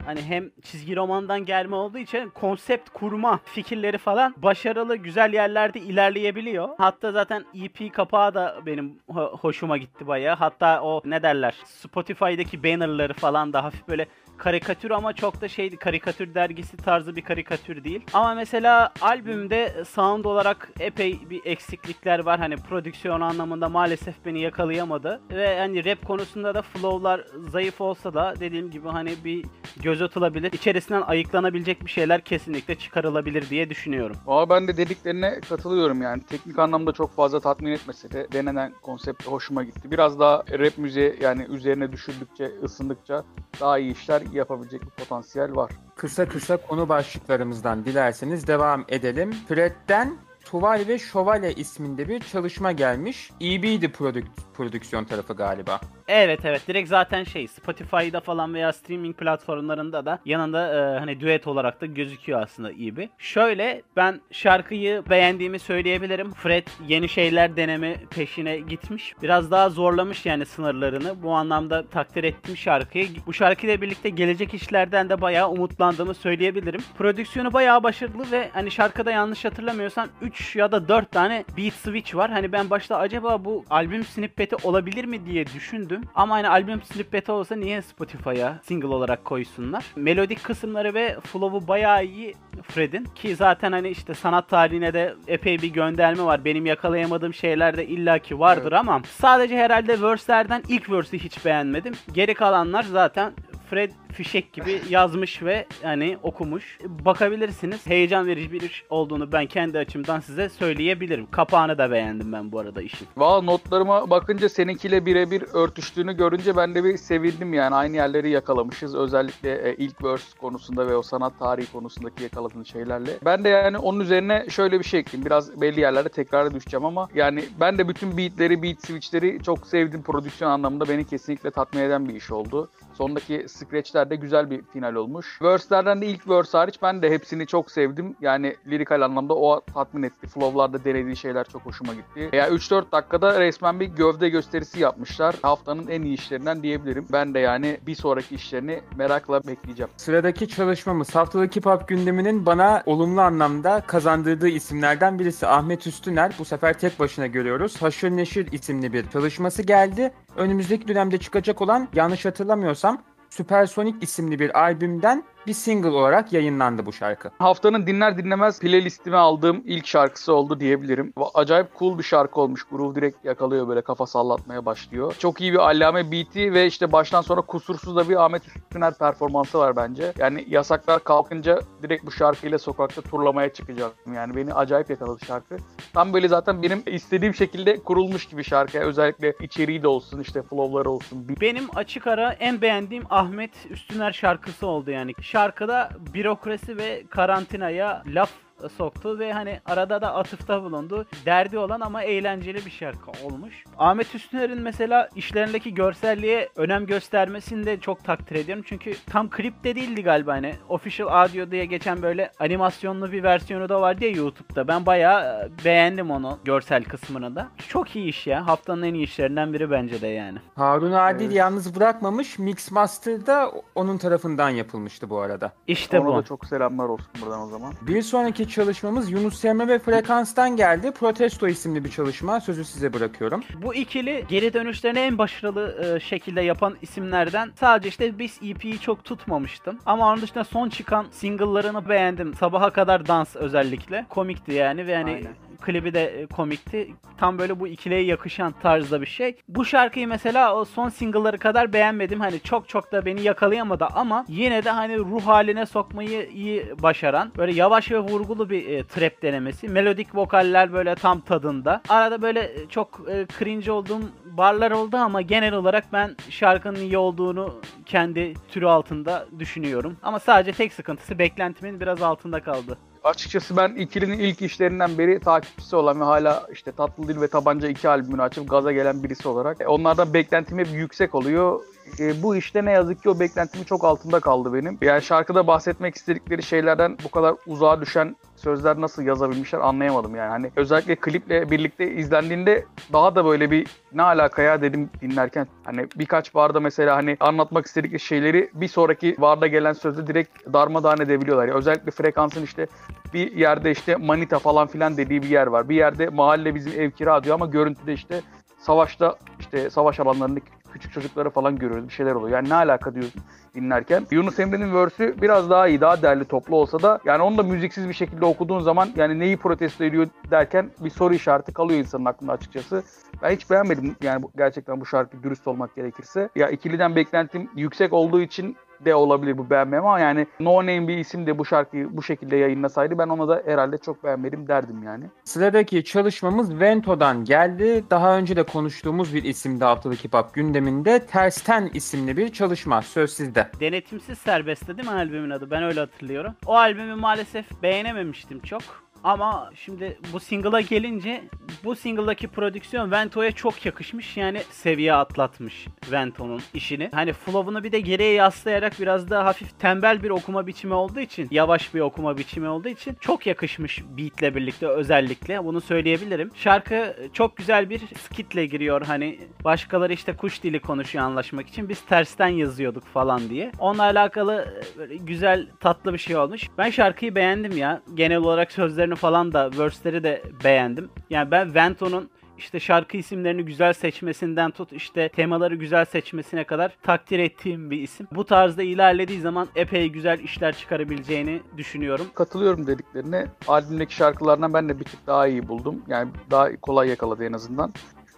hani 0.06 0.22
hem 0.22 0.50
çizgi 0.64 0.96
romandan 0.96 1.46
gelme 1.46 1.76
olduğu 1.76 1.98
için 1.98 2.30
konsept 2.30 2.90
kurma 2.90 3.40
fikirleri 3.46 3.98
falan 3.98 4.34
başarılı 4.38 4.96
güzel 4.96 5.34
yerlerde 5.34 5.80
ilerleyebiliyor. 5.80 6.70
Hatta 6.78 7.12
zaten 7.12 7.46
EP 7.64 7.94
kapağı 7.94 8.34
da 8.34 8.60
benim 8.66 9.00
ho- 9.10 9.38
hoşuma 9.38 9.78
gitti 9.78 10.08
bayağı. 10.08 10.36
Hatta 10.36 10.82
o 10.82 11.02
ne 11.06 11.24
derler 11.24 11.56
Spotify'daki 11.66 12.64
bannerları 12.64 13.14
falan 13.14 13.54
da 13.54 13.64
hafif 13.64 13.88
böyle 13.88 14.06
karikatür 14.38 14.92
ama 14.92 15.14
çok 15.14 15.42
da 15.42 15.48
şeydi 15.48 15.78
karikatür 15.78 16.34
dergisi 16.36 16.78
tarzı 16.78 17.16
bir 17.16 17.22
karikatür 17.22 17.84
değil. 17.84 18.06
Ama 18.14 18.34
mesela 18.34 18.94
albümde 19.02 19.84
sound 19.90 20.26
olarak 20.26 20.70
epey 20.80 21.20
bir 21.30 21.42
eksiklikler 21.46 22.20
var. 22.20 22.40
Hani 22.40 22.56
prodüksiyon 22.56 23.22
anlamında 23.22 23.70
maalesef 23.70 24.16
beni 24.26 24.42
yakalayamadı. 24.42 25.22
Ve 25.32 25.60
hani 25.60 25.86
rap 25.86 26.06
konusunda 26.06 26.54
da 26.56 26.62
flow'lar 26.62 27.26
zayıf 27.50 27.82
olsa 27.82 28.14
da 28.14 28.34
dediğim 28.40 28.72
gibi 28.72 28.90
hani 28.90 29.14
bir 29.26 29.46
göz 29.84 30.02
atılabilir. 30.02 30.54
İçerisinden 30.54 31.02
ayıklanabilecek 31.02 31.86
bir 31.86 31.92
şeyler 31.92 32.22
kesinlikle 32.22 32.76
çıkarılabilir 32.76 33.50
diye 33.50 33.70
düşünüyorum. 33.70 34.16
Ama 34.28 34.50
ben 34.50 34.68
de 34.68 34.78
dediklerine 34.78 35.40
katılıyorum 35.50 36.02
yani. 36.02 36.22
Teknik 36.24 36.60
anlamda 36.60 36.92
çok 36.92 37.16
fazla 37.16 37.40
tatmin 37.40 37.72
etmese 37.72 38.12
de 38.12 38.28
denenen 38.34 38.74
konsept 38.82 39.28
hoşuma 39.28 39.64
gitti. 39.64 39.92
Biraz 39.92 40.20
daha 40.20 40.44
rap 40.60 40.78
müziği 40.78 41.16
yani 41.22 41.44
üzerine 41.50 41.92
düşürdükçe, 41.92 42.52
ısındıkça 42.64 43.24
daha 43.60 43.80
iyi 43.80 43.94
işler 43.94 44.22
yapabilecek 44.34 44.82
bir 44.82 44.90
potansiyel 44.90 45.56
var. 45.56 45.72
Kısa 45.96 46.28
kısa 46.28 46.58
konu 46.58 46.90
başlıklarımızdan 46.90 47.86
dilerseniz 47.86 48.48
devam 48.48 48.86
edelim. 48.88 49.36
Fred'den 49.48 50.18
Tuval 50.46 50.84
ve 50.88 51.00
Şövalye 51.00 51.54
isminde 51.54 52.10
bir 52.10 52.20
çalışma 52.20 52.72
gelmiş. 52.72 53.32
EB'di 53.42 53.92
prodük 53.92 54.26
prodüksiyon 54.56 55.04
tarafı 55.04 55.34
galiba. 55.34 55.80
Evet 56.08 56.40
evet 56.44 56.68
direkt 56.68 56.90
zaten 56.90 57.24
şey 57.24 57.48
Spotify'da 57.48 58.20
falan 58.20 58.54
veya 58.54 58.74
streaming 58.74 59.18
platformlarında 59.18 60.06
da 60.06 60.20
yanında 60.26 60.76
e, 60.76 61.00
hani 61.00 61.20
düet 61.20 61.48
olarak 61.48 61.82
da 61.82 61.86
gözüküyor 61.86 62.42
aslında 62.42 62.72
EB. 62.72 63.10
Şöyle 63.18 63.82
ben 63.96 64.22
şarkıyı 64.32 65.04
beğendiğimi 65.10 65.60
söyleyebilirim. 65.60 66.32
Fred 66.34 66.68
yeni 66.88 67.10
şeyler 67.10 67.58
deneme 67.58 67.96
peşine 68.10 68.58
gitmiş. 68.58 69.14
Biraz 69.22 69.52
daha 69.52 69.70
zorlamış 69.70 70.26
yani 70.26 70.46
sınırlarını. 70.46 71.24
Bu 71.24 71.32
anlamda 71.34 71.88
takdir 71.88 72.24
ettim 72.24 72.58
şarkıyı. 72.58 73.08
Bu 73.28 73.34
şarkıyla 73.34 73.82
birlikte 73.82 74.10
gelecek 74.10 74.54
işlerden 74.54 75.10
de 75.10 75.22
bayağı 75.22 75.50
umutlandığımı 75.50 76.14
söyleyebilirim. 76.14 76.82
Prodüksiyonu 76.98 77.54
bayağı 77.54 77.84
başarılı 77.84 78.32
ve 78.32 78.50
hani 78.54 78.72
şarkıda 78.72 79.12
yanlış 79.12 79.46
hatırlamıyorsam 79.46 80.08
3 80.22 80.35
ya 80.56 80.72
da 80.72 80.88
4 80.88 81.12
tane 81.12 81.46
beat 81.58 81.74
switch 81.74 82.16
var. 82.16 82.32
Hani 82.32 82.52
ben 82.52 82.70
başta 82.70 82.98
acaba 82.98 83.46
bu 83.46 83.66
albüm 83.70 84.04
snippet'i 84.04 84.56
olabilir 84.68 85.06
mi 85.06 85.26
diye 85.26 85.46
düşündüm. 85.48 86.02
Ama 86.16 86.36
hani 86.36 86.50
albüm 86.50 86.82
snippet'i 86.82 87.32
olsa 87.32 87.56
niye 87.56 87.82
Spotify'a 87.82 88.60
single 88.64 88.88
olarak 88.88 89.26
koysunlar? 89.26 89.86
Melodik 89.96 90.44
kısımları 90.44 90.94
ve 90.94 91.18
flow'u 91.24 91.68
bayağı 91.68 92.06
iyi 92.06 92.34
Fred'in. 92.64 93.04
Ki 93.16 93.36
zaten 93.36 93.72
hani 93.72 93.90
işte 93.90 94.14
sanat 94.14 94.50
tarihine 94.50 94.94
de 94.94 95.16
epey 95.28 95.62
bir 95.62 95.68
gönderme 95.74 96.24
var. 96.24 96.46
Benim 96.46 96.66
yakalayamadığım 96.66 97.34
şeyler 97.34 97.78
de 97.78 97.88
illaki 97.88 98.40
vardır 98.40 98.72
Evet. 98.72 98.80
ama 98.80 99.02
sadece 99.10 99.58
herhalde 99.58 100.02
verse'lerden 100.02 100.64
ilk 100.70 100.92
verse'ü 100.92 101.20
hiç 101.20 101.46
beğenmedim. 101.46 101.94
Geri 102.14 102.34
kalanlar 102.34 102.84
zaten 102.84 103.34
Fred 103.70 103.92
fişek 104.16 104.54
gibi 104.54 104.82
yazmış 104.90 105.44
ve 105.44 105.66
yani 105.84 106.18
okumuş. 106.24 106.80
Bakabilirsiniz. 106.86 107.88
Heyecan 107.88 108.28
verici 108.28 108.52
bir 108.52 108.62
iş 108.62 108.84
olduğunu 108.90 109.32
ben 109.32 109.46
kendi 109.46 109.78
açımdan 109.78 110.20
size 110.20 110.50
söyleyebilirim. 110.50 111.28
Kapağını 111.32 111.78
da 111.78 111.92
beğendim 111.92 112.34
ben 112.34 112.52
bu 112.52 112.60
arada 112.60 112.82
işin. 112.82 113.08
Valla 113.18 113.42
notlarıma 113.42 114.10
bakınca 114.10 114.50
seninkiyle 114.50 115.06
birebir 115.06 115.44
örtüştüğünü 115.54 116.18
görünce 116.18 116.58
ben 116.58 116.76
de 116.76 116.84
bir 116.84 116.98
sevindim 116.98 117.54
yani. 117.54 117.76
Aynı 117.76 117.96
yerleri 117.96 118.30
yakalamışız. 118.30 118.96
Özellikle 118.96 119.70
e, 119.70 119.76
ilk 119.76 120.04
verse 120.04 120.38
konusunda 120.38 120.88
ve 120.88 120.96
o 120.96 121.02
sanat 121.02 121.40
tarihi 121.40 121.72
konusundaki 121.72 122.24
yakaladığın 122.24 122.64
şeylerle. 122.64 123.12
Ben 123.26 123.44
de 123.44 123.50
yani 123.50 123.78
onun 123.78 124.00
üzerine 124.00 124.46
şöyle 124.50 124.80
bir 124.80 124.86
şey 124.86 125.00
ekleyeyim. 125.00 125.26
Biraz 125.26 125.62
belli 125.62 125.80
yerlerde 125.80 126.10
tekrara 126.10 126.54
düşeceğim 126.54 126.86
ama 126.86 127.08
yani 127.16 127.44
ben 127.60 127.78
de 127.78 127.88
bütün 127.88 128.18
beatleri, 128.18 128.64
beat 128.64 128.86
switchleri 128.86 129.44
çok 129.44 129.68
sevdim. 129.68 130.04
Prodüksiyon 130.04 130.52
anlamında 130.52 130.90
beni 130.90 131.08
kesinlikle 131.08 131.52
tatmin 131.52 131.82
eden 131.82 132.10
bir 132.10 132.16
iş 132.16 132.32
oldu. 132.32 132.70
Sondaki 132.94 133.46
scratchler 133.48 134.05
de 134.10 134.16
güzel 134.16 134.50
bir 134.50 134.62
final 134.74 134.96
olmuş. 134.96 135.42
Verse'lerden 135.42 136.02
de 136.02 136.06
ilk 136.06 136.30
verse 136.30 136.58
hariç 136.58 136.82
ben 136.82 137.02
de 137.02 137.10
hepsini 137.10 137.48
çok 137.48 137.72
sevdim. 137.72 138.16
Yani 138.22 138.56
lirikal 138.68 139.02
anlamda 139.02 139.34
o 139.36 139.62
tatmin 139.62 140.04
etti. 140.04 140.28
Flow'larda 140.28 140.84
denediği 140.84 141.16
şeyler 141.16 141.44
çok 141.44 141.62
hoşuma 141.62 141.94
gitti. 141.94 142.30
Ya 142.34 142.50
3-4 142.50 142.92
dakikada 142.92 143.40
resmen 143.40 143.80
bir 143.80 143.86
gövde 143.86 144.30
gösterisi 144.30 144.80
yapmışlar. 144.80 145.36
Haftanın 145.42 145.88
en 145.88 146.02
iyi 146.02 146.14
işlerinden 146.14 146.64
diyebilirim. 146.64 147.06
Ben 147.12 147.34
de 147.34 147.40
yani 147.40 147.78
bir 147.88 147.96
sonraki 147.96 148.36
işlerini 148.36 148.82
merakla 148.96 149.44
bekleyeceğim. 149.48 149.92
Sıradaki 149.98 150.48
çalışmamız 150.48 151.16
haftalık 151.16 151.56
hip 151.56 151.66
hop 151.66 151.88
gündeminin 151.88 152.46
bana 152.46 152.84
olumlu 152.86 153.22
anlamda 153.22 153.82
kazandırdığı 153.88 154.48
isimlerden 154.48 155.20
birisi 155.20 155.48
Ahmet 155.48 155.88
Üstüner. 155.88 156.36
Bu 156.40 156.46
sefer 156.46 156.80
tek 156.80 157.00
başına 157.00 157.28
görüyoruz. 157.28 157.82
Haşır 157.82 158.12
Neşir 158.12 158.52
isimli 158.52 158.94
bir 158.94 159.10
çalışması 159.10 159.64
geldi. 159.64 160.14
Önümüzdeki 160.36 160.88
dönemde 160.88 161.18
çıkacak 161.18 161.62
olan 161.62 161.88
yanlış 161.94 162.26
hatırlamıyorsam 162.26 163.02
Supersonic 163.30 163.96
isimli 164.02 164.40
bir 164.40 164.60
albümden 164.60 165.24
bir 165.48 165.54
single 165.54 165.90
olarak 165.90 166.34
yayınlandı 166.34 166.86
bu 166.86 166.94
şarkı. 166.94 167.32
Haftanın 167.40 167.88
dinler 167.88 168.18
dinlemez 168.18 168.60
playlistime 168.60 169.18
aldığım 169.18 169.62
ilk 169.66 169.88
şarkısı 169.88 170.34
oldu 170.34 170.60
diyebilirim. 170.60 171.14
Acayip 171.34 171.68
cool 171.80 171.98
bir 171.98 172.04
şarkı 172.04 172.42
olmuş. 172.42 172.64
Groove 172.64 172.96
direkt 172.96 173.26
yakalıyor 173.26 173.68
böyle 173.68 173.82
kafa 173.82 174.06
sallatmaya 174.06 174.66
başlıyor. 174.66 175.16
Çok 175.20 175.42
iyi 175.42 175.54
bir 175.54 175.58
allame 175.58 176.12
beat'i 176.12 176.54
ve 176.54 176.66
işte 176.66 176.92
baştan 176.92 177.22
sonra 177.22 177.42
kusursuz 177.42 177.96
da 177.96 178.10
bir 178.10 178.26
Ahmet 178.26 178.48
Üstüner 178.48 178.94
performansı 178.98 179.60
var 179.60 179.76
bence. 179.76 180.14
Yani 180.18 180.46
yasaklar 180.50 181.04
kalkınca 181.04 181.60
direkt 181.84 182.06
bu 182.06 182.12
şarkıyla 182.12 182.60
sokakta 182.60 183.02
turlamaya 183.02 183.54
çıkacağım. 183.54 183.92
Yani 184.16 184.36
beni 184.36 184.54
acayip 184.54 184.90
yakaladı 184.90 185.26
şarkı. 185.26 185.58
Tam 185.94 186.14
böyle 186.14 186.28
zaten 186.28 186.64
benim 186.64 186.84
istediğim 186.86 187.34
şekilde 187.34 187.78
kurulmuş 187.80 188.26
gibi 188.26 188.44
şarkı. 188.44 188.80
Özellikle 188.80 189.34
içeriği 189.42 189.84
de 189.84 189.88
olsun 189.88 190.20
işte 190.20 190.42
flow'ları 190.42 190.90
olsun. 190.90 191.28
Benim 191.42 191.64
açık 191.76 192.08
ara 192.08 192.32
en 192.32 192.62
beğendiğim 192.62 193.04
Ahmet 193.10 193.52
Üstüner 193.70 194.12
şarkısı 194.12 194.68
oldu 194.68 194.92
yani. 194.92 195.14
Şarkıda 195.36 195.90
bürokrasi 196.14 196.78
ve 196.78 197.04
karantinaya 197.10 198.04
laf 198.08 198.32
soktu 198.78 199.20
ve 199.20 199.34
hani 199.34 199.60
arada 199.66 200.02
da 200.02 200.16
atıfta 200.16 200.64
bulundu. 200.64 201.06
Derdi 201.26 201.58
olan 201.58 201.80
ama 201.82 202.04
eğlenceli 202.04 202.66
bir 202.66 202.72
şarkı 202.72 203.12
olmuş. 203.26 203.64
Ahmet 203.78 204.16
Üstüner'in 204.16 204.62
mesela 204.62 205.10
işlerindeki 205.16 205.74
görselliğe 205.74 206.50
önem 206.56 206.86
göstermesini 206.86 207.66
de 207.66 207.80
çok 207.80 208.04
takdir 208.04 208.36
ediyorum. 208.36 208.64
Çünkü 208.68 208.96
tam 209.10 209.30
klipte 209.30 209.76
değildi 209.76 210.04
galiba 210.04 210.34
hani. 210.34 210.54
Official 210.70 211.08
Audio 211.08 211.52
diye 211.52 211.66
geçen 211.66 212.02
böyle 212.02 212.32
animasyonlu 212.40 213.12
bir 213.12 213.24
versiyonu 213.24 213.70
da 213.70 213.82
vardı 213.82 214.06
ya 214.06 214.12
YouTube'da. 214.12 214.68
Ben 214.68 214.86
bayağı 214.86 215.50
beğendim 215.66 216.12
onu 216.12 216.40
görsel 216.46 216.84
kısmını 216.84 217.36
da. 217.36 217.48
Çok 217.68 217.96
iyi 217.96 218.08
iş 218.10 218.28
ya. 218.28 218.48
Haftanın 218.48 218.82
en 218.84 218.94
iyi 218.94 219.04
işlerinden 219.04 219.54
biri 219.54 219.72
bence 219.72 220.02
de 220.02 220.08
yani. 220.08 220.38
Harun 220.56 220.92
Adil 220.92 221.26
Evet. 221.26 221.36
yalnız 221.36 221.76
bırakmamış. 221.76 222.40
Mix 222.40 222.72
Master'da 222.72 223.52
onun 223.76 223.98
tarafından 223.98 224.50
yapılmıştı 224.50 225.10
bu 225.10 225.20
arada. 225.20 225.52
İşte 225.68 226.00
Ona 226.00 226.08
bu. 226.08 226.18
da 226.18 226.24
çok 226.24 226.46
selamlar 226.46 226.86
olsun 226.86 227.08
buradan 227.22 227.42
o 227.42 227.48
zaman. 227.48 227.74
Bir 227.82 228.02
sonraki 228.02 228.45
çalışmamız 228.48 229.12
Yunus 229.12 229.46
Emre 229.46 229.68
ve 229.68 229.80
Frekans'tan 229.80 230.56
geldi. 230.56 230.92
Protesto 230.92 231.48
isimli 231.48 231.86
bir 231.86 231.90
çalışma. 231.92 232.42
Sözü 232.42 232.66
size 232.66 232.94
bırakıyorum. 232.94 233.44
Bu 233.62 233.76
ikili 233.76 234.26
geri 234.30 234.54
dönüşlerini 234.54 235.00
en 235.00 235.18
başarılı 235.18 235.96
e, 235.96 236.00
şekilde 236.00 236.42
yapan 236.42 236.76
isimlerden. 236.82 237.52
Sadece 237.60 237.90
işte 237.90 238.20
biz 238.20 238.40
EP'yi 238.44 238.80
çok 238.80 239.04
tutmamıştım. 239.04 239.80
Ama 239.86 240.12
onun 240.12 240.22
dışında 240.22 240.44
son 240.44 240.70
çıkan 240.70 241.06
single'larını 241.12 241.90
beğendim. 241.90 242.34
Sabaha 242.34 242.70
kadar 242.70 243.08
dans 243.08 243.36
özellikle. 243.36 244.06
Komikti 244.10 244.54
yani 244.54 244.88
ve 244.88 244.96
hani 244.96 245.14
Aynen. 245.14 245.45
Klibi 245.56 245.94
de 245.94 246.04
e, 246.04 246.26
komikti. 246.26 246.88
Tam 247.18 247.38
böyle 247.38 247.60
bu 247.60 247.68
ikiliye 247.68 248.02
yakışan 248.02 248.52
tarzda 248.52 249.02
bir 249.02 249.06
şey. 249.06 249.36
Bu 249.48 249.66
şarkıyı 249.66 250.08
mesela 250.08 250.56
o 250.56 250.66
son 250.66 250.90
single'ları 250.90 251.38
kadar 251.38 251.74
beğenmedim. 251.74 252.20
Hani 252.20 252.40
çok 252.40 252.70
çok 252.70 252.92
da 252.92 253.06
beni 253.06 253.22
yakalayamadı 253.22 253.86
ama 253.86 254.26
yine 254.28 254.64
de 254.64 254.70
hani 254.70 254.98
ruh 254.98 255.28
haline 255.28 255.66
sokmayı 255.66 256.30
iyi 256.30 256.66
başaran 256.84 257.32
böyle 257.38 257.54
yavaş 257.54 257.92
ve 257.92 258.00
vurgulu 258.00 258.50
bir 258.50 258.70
e, 258.70 258.84
trap 258.84 259.22
denemesi. 259.22 259.68
Melodik 259.68 260.16
vokaller 260.16 260.74
böyle 260.74 260.96
tam 260.96 261.22
tadında. 261.22 261.82
Arada 261.90 262.22
böyle 262.22 262.40
e, 262.40 262.68
çok 262.70 263.02
e, 263.10 263.26
cringe 263.40 263.72
olduğum 263.72 264.02
barlar 264.26 264.72
oldu 264.72 264.98
ama 264.98 265.22
genel 265.22 265.54
olarak 265.54 265.94
ben 265.94 266.16
şarkının 266.30 266.80
iyi 266.80 266.98
olduğunu 266.98 267.62
kendi 267.86 268.34
türü 268.48 268.66
altında 268.66 269.28
düşünüyorum. 269.40 269.98
Ama 270.04 270.20
sadece 270.20 270.52
tek 270.52 270.74
sıkıntısı 270.74 271.20
beklentimin 271.20 271.80
biraz 271.80 272.02
altında 272.02 272.40
kaldı. 272.40 272.78
Açıkçası 273.06 273.58
ben 273.58 273.76
ikilinin 273.76 274.20
ilk 274.20 274.42
işlerinden 274.42 274.98
beri 274.98 275.20
takipçisi 275.20 275.76
olan 275.76 276.00
ve 276.00 276.04
hala 276.04 276.48
işte 276.52 276.72
Tatlı 276.72 277.08
Dil 277.08 277.22
ve 277.22 277.28
Tabanca 277.28 277.68
iki 277.68 277.90
albümünü 277.90 278.22
açıp 278.22 278.50
gaza 278.50 278.72
gelen 278.72 279.04
birisi 279.04 279.28
olarak 279.28 279.62
e, 279.62 279.68
onlardan 279.68 280.14
beklentim 280.14 280.60
hep 280.60 280.68
yüksek 280.74 281.16
oluyor. 281.16 281.62
E, 282.00 282.24
bu 282.24 282.36
işte 282.36 282.66
ne 282.66 282.72
yazık 282.72 283.04
ki 283.04 283.10
o 283.10 283.20
beklentimin 283.20 283.64
çok 283.64 283.86
altında 283.86 284.20
kaldı 284.20 284.54
benim. 284.54 284.78
Yani 284.82 285.02
şarkıda 285.02 285.48
bahsetmek 285.48 285.96
istedikleri 285.96 286.44
şeylerden 286.44 286.98
bu 287.04 287.12
kadar 287.12 287.36
uzağa 287.48 287.82
düşen 287.82 288.16
sözler 288.46 288.82
nasıl 288.82 289.04
yazabilmişler 289.04 289.60
anlayamadım 289.60 290.16
yani. 290.16 290.30
Hani 290.30 290.52
özellikle 290.56 290.96
kliple 290.96 291.52
birlikte 291.52 291.92
izlendiğinde 291.92 292.66
daha 292.94 293.16
da 293.16 293.26
böyle 293.26 293.52
bir 293.52 293.68
ne 293.94 294.02
alaka 294.02 294.42
ya 294.42 294.62
dedim 294.62 294.90
dinlerken. 295.02 295.48
Hani 295.64 295.88
birkaç 295.96 296.36
barda 296.36 296.60
mesela 296.60 296.96
hani 296.96 297.18
anlatmak 297.20 297.66
istedikleri 297.66 298.00
şeyleri 298.00 298.50
bir 298.54 298.68
sonraki 298.68 299.16
barda 299.20 299.48
gelen 299.48 299.74
sözde 299.74 300.08
direkt 300.08 300.54
darmadağın 300.54 301.00
edebiliyorlar. 301.00 301.48
Yani 301.48 301.58
özellikle 301.58 301.92
frekansın 301.92 302.44
işte 302.44 302.68
bir 303.14 303.32
yerde 303.32 303.72
işte 303.72 303.96
manita 303.96 304.40
falan 304.40 304.68
filan 304.68 304.98
dediği 304.98 305.22
bir 305.22 305.30
yer 305.30 305.48
var. 305.48 305.70
Bir 305.70 305.76
yerde 305.76 306.10
mahalle 306.10 306.56
bizim 306.56 306.82
ev 306.82 306.92
kira 306.92 307.24
diyor 307.24 307.36
ama 307.36 307.46
görüntüde 307.46 307.94
işte 307.94 308.22
savaşta 308.60 309.16
işte 309.40 309.70
savaş 309.70 310.00
alanlarındaki 310.00 310.55
küçük 310.76 310.94
çocukları 310.94 311.30
falan 311.30 311.56
görüyoruz. 311.56 311.88
Bir 311.88 311.94
şeyler 311.94 312.12
oluyor. 312.12 312.36
Yani 312.38 312.50
ne 312.50 312.54
alaka 312.54 312.96
diyorsun 312.96 313.22
dinlerken. 313.56 314.06
Yunus 314.12 314.40
Emre'nin 314.40 314.74
verse'ü 314.74 315.22
biraz 315.22 315.50
daha 315.50 315.68
iyi, 315.68 315.82
daha 315.82 316.02
derli 316.02 316.26
toplu 316.26 316.56
olsa 316.56 316.82
da 316.82 317.00
yani 317.06 317.22
onu 317.24 317.38
da 317.38 317.44
müziksiz 317.44 317.90
bir 317.90 317.94
şekilde 317.94 318.26
okuduğun 318.26 318.60
zaman 318.60 318.90
yani 318.96 319.20
neyi 319.20 319.38
protesto 319.38 319.84
ediyor 319.84 320.08
derken 320.32 320.70
bir 320.80 320.90
soru 320.90 321.14
işareti 321.14 321.54
kalıyor 321.54 321.80
insanın 321.80 322.06
aklında 322.06 322.32
açıkçası. 322.32 322.84
Ben 323.22 323.32
hiç 323.32 323.50
beğenmedim 323.50 323.96
yani 324.02 324.26
gerçekten 324.38 324.82
bu 324.82 324.86
şarkı 324.86 325.24
dürüst 325.24 325.48
olmak 325.48 325.76
gerekirse. 325.76 326.30
Ya 326.36 326.50
ikiliden 326.50 326.96
beklentim 326.96 327.50
yüksek 327.56 327.94
olduğu 327.94 328.22
için 328.22 328.56
de 328.86 328.96
olabilir 328.96 329.38
bu 329.38 329.50
beğenmem 329.50 329.86
ama 329.86 330.00
yani 330.00 330.28
No 330.40 330.56
Name 330.56 330.88
bir 330.88 330.98
isim 330.98 331.28
de 331.28 331.38
bu 331.38 331.46
şarkıyı 331.46 331.98
bu 331.98 332.04
şekilde 332.04 332.36
yayınlasaydı 332.36 332.98
ben 332.98 333.08
ona 333.08 333.28
da 333.28 333.44
herhalde 333.46 333.78
çok 333.78 334.04
beğenmedim 334.04 334.48
derdim 334.48 334.84
yani. 334.84 335.06
Sıradaki 335.24 335.84
çalışmamız 335.84 336.60
Vento'dan 336.60 337.26
geldi. 337.26 337.84
Daha 337.90 338.18
önce 338.18 338.36
de 338.36 338.44
konuştuğumuz 338.44 339.14
bir 339.14 339.24
isimdi 339.24 339.64
haftalık 339.66 340.06
hip 340.06 340.14
hop 340.14 340.34
gündeminde. 340.34 341.06
Tersten 341.06 341.70
isimli 341.74 342.18
bir 342.18 342.30
çalışma. 342.30 342.82
Söz 342.82 343.14
sizde. 343.14 343.50
Denetimsiz 343.60 344.18
serbest 344.18 344.68
değil 344.68 344.90
mi 344.90 344.96
albümün 344.96 345.30
adı? 345.30 345.52
Ben 345.52 345.64
öyle 345.64 345.80
hatırlıyorum. 345.80 346.34
O 346.46 346.56
albümü 346.56 346.96
maalesef 346.96 347.46
beğenememiştim 347.64 348.40
çok. 348.40 348.62
Ama 349.04 349.52
şimdi 349.56 350.00
bu 350.14 350.20
single'a 350.20 350.62
gelince 350.62 351.24
bu 351.66 351.76
single'daki 351.76 352.28
prodüksiyon 352.28 352.92
Vento'ya 352.92 353.32
çok 353.32 353.66
yakışmış. 353.66 354.18
Yani 354.18 354.42
seviye 354.52 354.94
atlatmış 354.94 355.68
Vento'nun 355.92 356.42
işini. 356.54 356.90
Hani 356.94 357.14
flow'unu 357.14 357.64
bir 357.64 357.72
de 357.72 357.80
geriye 357.80 358.12
yaslayarak 358.12 358.80
biraz 358.80 359.10
daha 359.10 359.26
hafif 359.26 359.60
tembel 359.60 360.04
bir 360.04 360.10
okuma 360.10 360.48
biçimi 360.48 360.74
olduğu 360.74 361.00
için, 361.00 361.28
yavaş 361.32 361.74
bir 361.74 361.80
okuma 361.80 362.18
biçimi 362.18 362.48
olduğu 362.48 362.70
için 362.70 362.98
çok 363.02 363.28
yakışmış 363.28 363.84
beatle 363.98 364.36
birlikte 364.36 364.68
özellikle. 364.68 365.46
Bunu 365.46 365.62
söyleyebilirim. 365.62 366.32
Şarkı 366.36 366.96
çok 367.14 367.38
güzel 367.38 367.70
bir 367.70 367.80
skitle 367.80 368.46
giriyor. 368.46 368.82
Hani 368.82 369.20
başkaları 369.44 369.94
işte 369.94 370.16
kuş 370.16 370.44
dili 370.44 370.60
konuşuyor 370.60 371.06
anlaşmak 371.06 371.48
için. 371.48 371.70
Biz 371.70 371.82
tersten 371.82 372.28
yazıyorduk 372.28 372.86
falan 372.86 373.30
diye. 373.30 373.52
Onunla 373.60 373.84
alakalı 373.84 374.64
böyle 374.78 374.96
güzel 374.96 375.48
tatlı 375.60 375.94
bir 375.94 375.98
şey 375.98 376.18
olmuş. 376.18 376.50
Ben 376.58 376.70
şarkıyı 376.70 377.16
beğendim 377.16 377.58
ya. 377.58 377.82
Genel 377.94 378.18
olarak 378.18 378.52
sözlerini 378.52 378.96
falan 378.96 379.34
da 379.34 379.50
verse'leri 379.58 380.04
de 380.04 380.24
beğendim. 380.44 380.90
Yani 381.10 381.32
ben 381.32 381.55
Vento'nun 381.56 382.10
işte 382.38 382.60
şarkı 382.60 382.98
isimlerini 382.98 383.46
güzel 383.46 383.74
seçmesinden 383.74 384.52
tut 384.52 384.74
işte 384.74 385.10
temaları 385.10 385.56
güzel 385.56 385.86
seçmesine 385.86 386.44
kadar 386.44 386.78
takdir 386.84 387.20
ettiğim 387.20 387.72
bir 387.72 387.82
isim. 387.82 388.08
Bu 388.12 388.26
tarzda 388.26 388.64
ilerlediği 388.64 389.22
zaman 389.22 389.48
epey 389.56 389.90
güzel 389.90 390.20
işler 390.20 390.58
çıkarabileceğini 390.58 391.42
düşünüyorum. 391.58 392.06
Katılıyorum 392.16 392.68
dediklerine. 392.68 393.28
Albümdeki 393.48 393.96
şarkılardan 393.96 394.54
ben 394.54 394.70
de 394.70 394.80
bir 394.80 394.86
tık 394.86 395.08
daha 395.08 395.28
iyi 395.28 395.48
buldum. 395.48 395.82
Yani 395.88 396.12
daha 396.32 396.56
kolay 396.56 396.90
yakaladı 396.90 397.26
en 397.26 397.34
azından. 397.34 397.74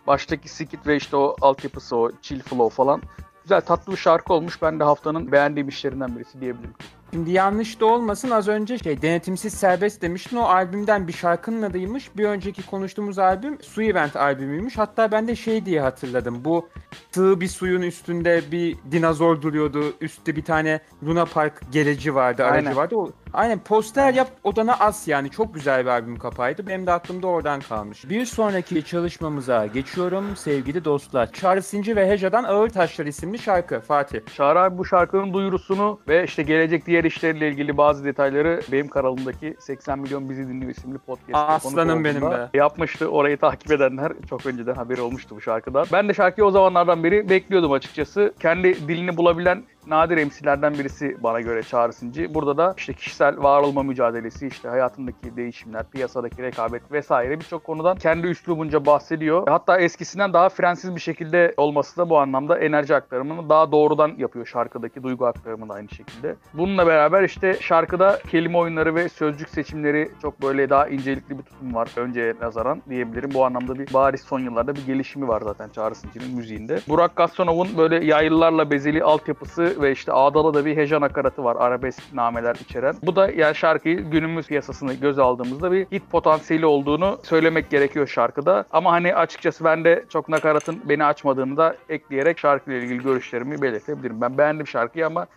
Baştaki 0.08 0.50
skit 0.50 0.88
ve 0.88 0.96
işte 0.96 1.15
o 1.15 1.36
altyapısı 1.41 1.96
o 1.96 2.12
chill 2.22 2.39
flow 2.39 2.75
falan 2.75 3.01
güzel 3.44 3.62
tatlı 3.62 3.91
bir 3.91 3.98
şarkı 3.98 4.34
olmuş. 4.34 4.62
Ben 4.62 4.79
de 4.79 4.84
haftanın 4.84 5.32
beğendiğim 5.32 5.67
işlerinden 5.67 6.15
birisi 6.15 6.41
diyebilirim. 6.41 6.74
Şimdi 7.14 7.32
yanlış 7.32 7.80
da 7.80 7.86
olmasın 7.86 8.30
az 8.30 8.48
önce 8.48 8.78
şey 8.78 9.02
denetimsiz 9.02 9.54
serbest 9.54 10.02
demiştin 10.02 10.38
o 10.38 10.42
albümden 10.42 11.08
bir 11.08 11.14
şarkının 11.14 11.62
adıymış. 11.62 12.18
Bir 12.18 12.26
önceki 12.26 12.66
konuştuğumuz 12.66 13.20
albüm 13.20 13.58
Su 13.62 13.84
Event 13.84 14.16
albümüymüş. 14.16 14.78
Hatta 14.78 15.12
ben 15.12 15.28
de 15.28 15.36
şey 15.36 15.66
diye 15.66 15.82
hatırladım. 15.82 16.46
Bu 16.46 16.70
sığ 17.12 17.42
bir 17.42 17.48
suyun 17.48 17.82
üstünde 17.82 18.42
bir 18.52 18.76
dinozor 18.92 19.42
duruyordu. 19.42 19.94
Üstte 20.02 20.36
bir 20.36 20.44
tane 20.44 20.80
Luna 21.04 21.26
Park 21.26 21.62
geleci 21.72 22.16
vardı, 22.16 22.46
aracı 22.46 22.68
Aynen. 22.68 22.76
vardı. 22.76 22.96
O, 22.96 23.12
aynen 23.34 23.60
poster 23.60 24.14
yap 24.14 24.28
odana 24.44 24.74
as 24.74 25.08
yani. 25.08 25.30
Çok 25.30 25.54
güzel 25.54 25.86
bir 25.86 25.90
albüm 25.90 26.20
kapağıydı. 26.20 26.68
Benim 26.68 26.88
de 26.88 26.92
aklımda 26.92 27.28
oradan 27.28 27.60
kalmış. 27.60 28.10
Bir 28.10 28.26
sonraki 28.26 28.86
çalışmamıza 28.86 29.66
geçiyorum 29.66 30.36
sevgili 30.36 30.86
dostlar. 30.86 31.32
Charles 31.32 31.68
Sinci 31.68 31.96
ve 31.96 32.10
Heca'dan 32.10 32.44
Ağır 32.44 32.70
Taşlar 32.70 33.06
isimli 33.06 33.40
şarkı. 33.40 33.80
Fatih. 33.80 34.20
Çağrı 34.36 34.60
abi 34.60 34.78
bu 34.78 34.86
şarkının 34.86 35.34
duyurusunu 35.34 36.00
ve 36.08 36.24
işte 36.24 36.44
gelecek 36.44 36.86
diğer 36.86 37.04
işleriyle 37.04 37.50
ilgili 37.50 37.78
bazı 37.78 38.06
detayları 38.06 38.62
benim 38.72 38.88
kanalımdaki 38.88 39.56
80 39.60 40.00
milyon 40.00 40.30
bizi 40.30 40.48
dinliyor 40.48 40.72
isimli 40.72 40.98
podcast'te 40.98 41.38
Aslanım 41.38 42.04
benim 42.04 42.22
be. 42.22 42.50
Yapmıştı. 42.54 43.08
Orayı 43.08 43.38
takip 43.38 43.72
edenler 43.72 44.14
çok 44.30 44.46
önceden 44.46 44.76
haberi 44.76 45.02
olmuştu 45.02 45.36
bu 45.36 45.42
şarkıdan. 45.42 45.86
Ben 45.92 46.10
de 46.10 46.14
şarkıyı 46.14 46.48
o 46.48 46.52
zamanlardan 46.52 47.04
beri 47.04 47.30
bekliyordum 47.30 47.72
açıkçası. 47.72 48.34
Kendi 48.40 48.88
dilini 48.88 49.18
bulabilen 49.18 49.64
nadir 49.89 50.17
emsilerden 50.17 50.74
birisi 50.74 51.17
bana 51.24 51.41
göre 51.41 51.63
Çağrı 51.63 51.94
Sinci. 51.94 52.34
Burada 52.34 52.58
da 52.58 52.74
işte 52.77 52.94
kişisel 52.94 53.44
var 53.44 53.62
olma 53.62 53.84
mücadelesi, 53.84 54.48
işte 54.48 54.70
hayatındaki 54.70 55.36
değişimler, 55.36 55.89
piyasadaki 55.89 56.44
rekabet 56.44 56.91
vesaire 56.91 57.39
birçok 57.39 57.63
konudan 57.63 57.98
kendi 57.98 58.27
üslubunca 58.27 58.86
bahsediyor. 58.86 59.48
Hatta 59.48 59.77
eskisinden 59.77 60.34
daha 60.34 60.50
frensiz 60.50 60.96
bir 60.96 61.01
şekilde 61.01 61.53
olması 61.58 61.98
da 61.98 62.10
bu 62.10 62.20
anlamda 62.20 62.60
enerji 62.60 62.96
aktarımını 62.96 63.50
daha 63.50 63.72
doğrudan 63.72 64.12
yapıyor 64.17 64.46
şarkıdaki 64.46 65.03
duygu 65.03 65.25
aktarımı 65.25 65.70
da 65.70 65.74
aynı 65.74 65.89
şekilde. 65.89 66.36
Bununla 66.53 66.88
beraber 66.88 67.24
işte 67.24 67.58
şarkıda 67.62 68.20
kelime 68.29 68.58
oyunları 68.58 68.96
ve 68.96 69.10
sözcük 69.10 69.50
seçimleri 69.50 70.12
çok 70.22 70.41
böyle 70.41 70.70
daha 70.70 70.88
incelikli 70.88 71.38
bir 71.38 71.44
tutum 71.44 71.74
var 71.74 71.89
önceye 71.96 72.34
nazaran 72.41 72.82
diyebilirim. 72.89 73.29
Bu 73.34 73.46
anlamda 73.46 73.79
bir 73.79 73.94
bariz 73.94 74.22
son 74.22 74.39
yıllarda 74.39 74.75
bir 74.75 74.86
gelişimi 74.86 75.27
var 75.27 75.41
zaten 75.41 75.70
Çağrı 75.70 75.96
Sinci'nin 75.96 76.36
müziğinde. 76.36 76.79
Burak 76.88 77.15
Gassonov'un 77.15 77.77
böyle 77.77 78.06
yaylılarla 78.06 78.72
bezeli 78.72 79.03
altyapısı 79.03 79.77
ve 79.82 79.92
işte 79.92 80.12
ağdalı 80.12 80.54
da 80.54 80.66
bir 80.66 80.76
heyecan 80.76 81.02
nakaratı 81.02 81.44
var 81.44 81.56
arabesk 81.60 82.14
nameler 82.14 82.56
içeren. 82.56 82.96
Bu 83.04 83.16
da 83.16 83.32
yani 83.32 83.56
şarkıyı 83.56 84.00
günümüz 84.00 84.48
piyasasını 84.48 84.94
göze 84.94 85.22
aldığımızda 85.22 85.72
bir 85.72 85.86
hit 85.86 86.12
potansiyeli 86.12 86.66
olduğunu 86.66 87.20
söylemek 87.24 87.70
gerekiyor 87.70 88.08
şarkıda. 88.08 88.66
Ama 88.72 88.92
hani 88.92 89.16
açıkçası 89.16 89.64
ben 89.64 89.84
de 89.84 90.06
çok 90.10 90.30
nakaratın 90.30 90.82
beni 90.90 91.06
açmadığını 91.06 91.58
da 91.58 91.76
ekleyerek 91.90 92.40
şarkıyla 92.40 92.80
ilgili 92.80 93.04
görüşlerimi 93.04 93.62
belirtebilirim. 93.62 94.22
Ben 94.22 94.38
beğendim 94.38 94.68
şarkıyı 94.68 95.06
ama 95.06 95.28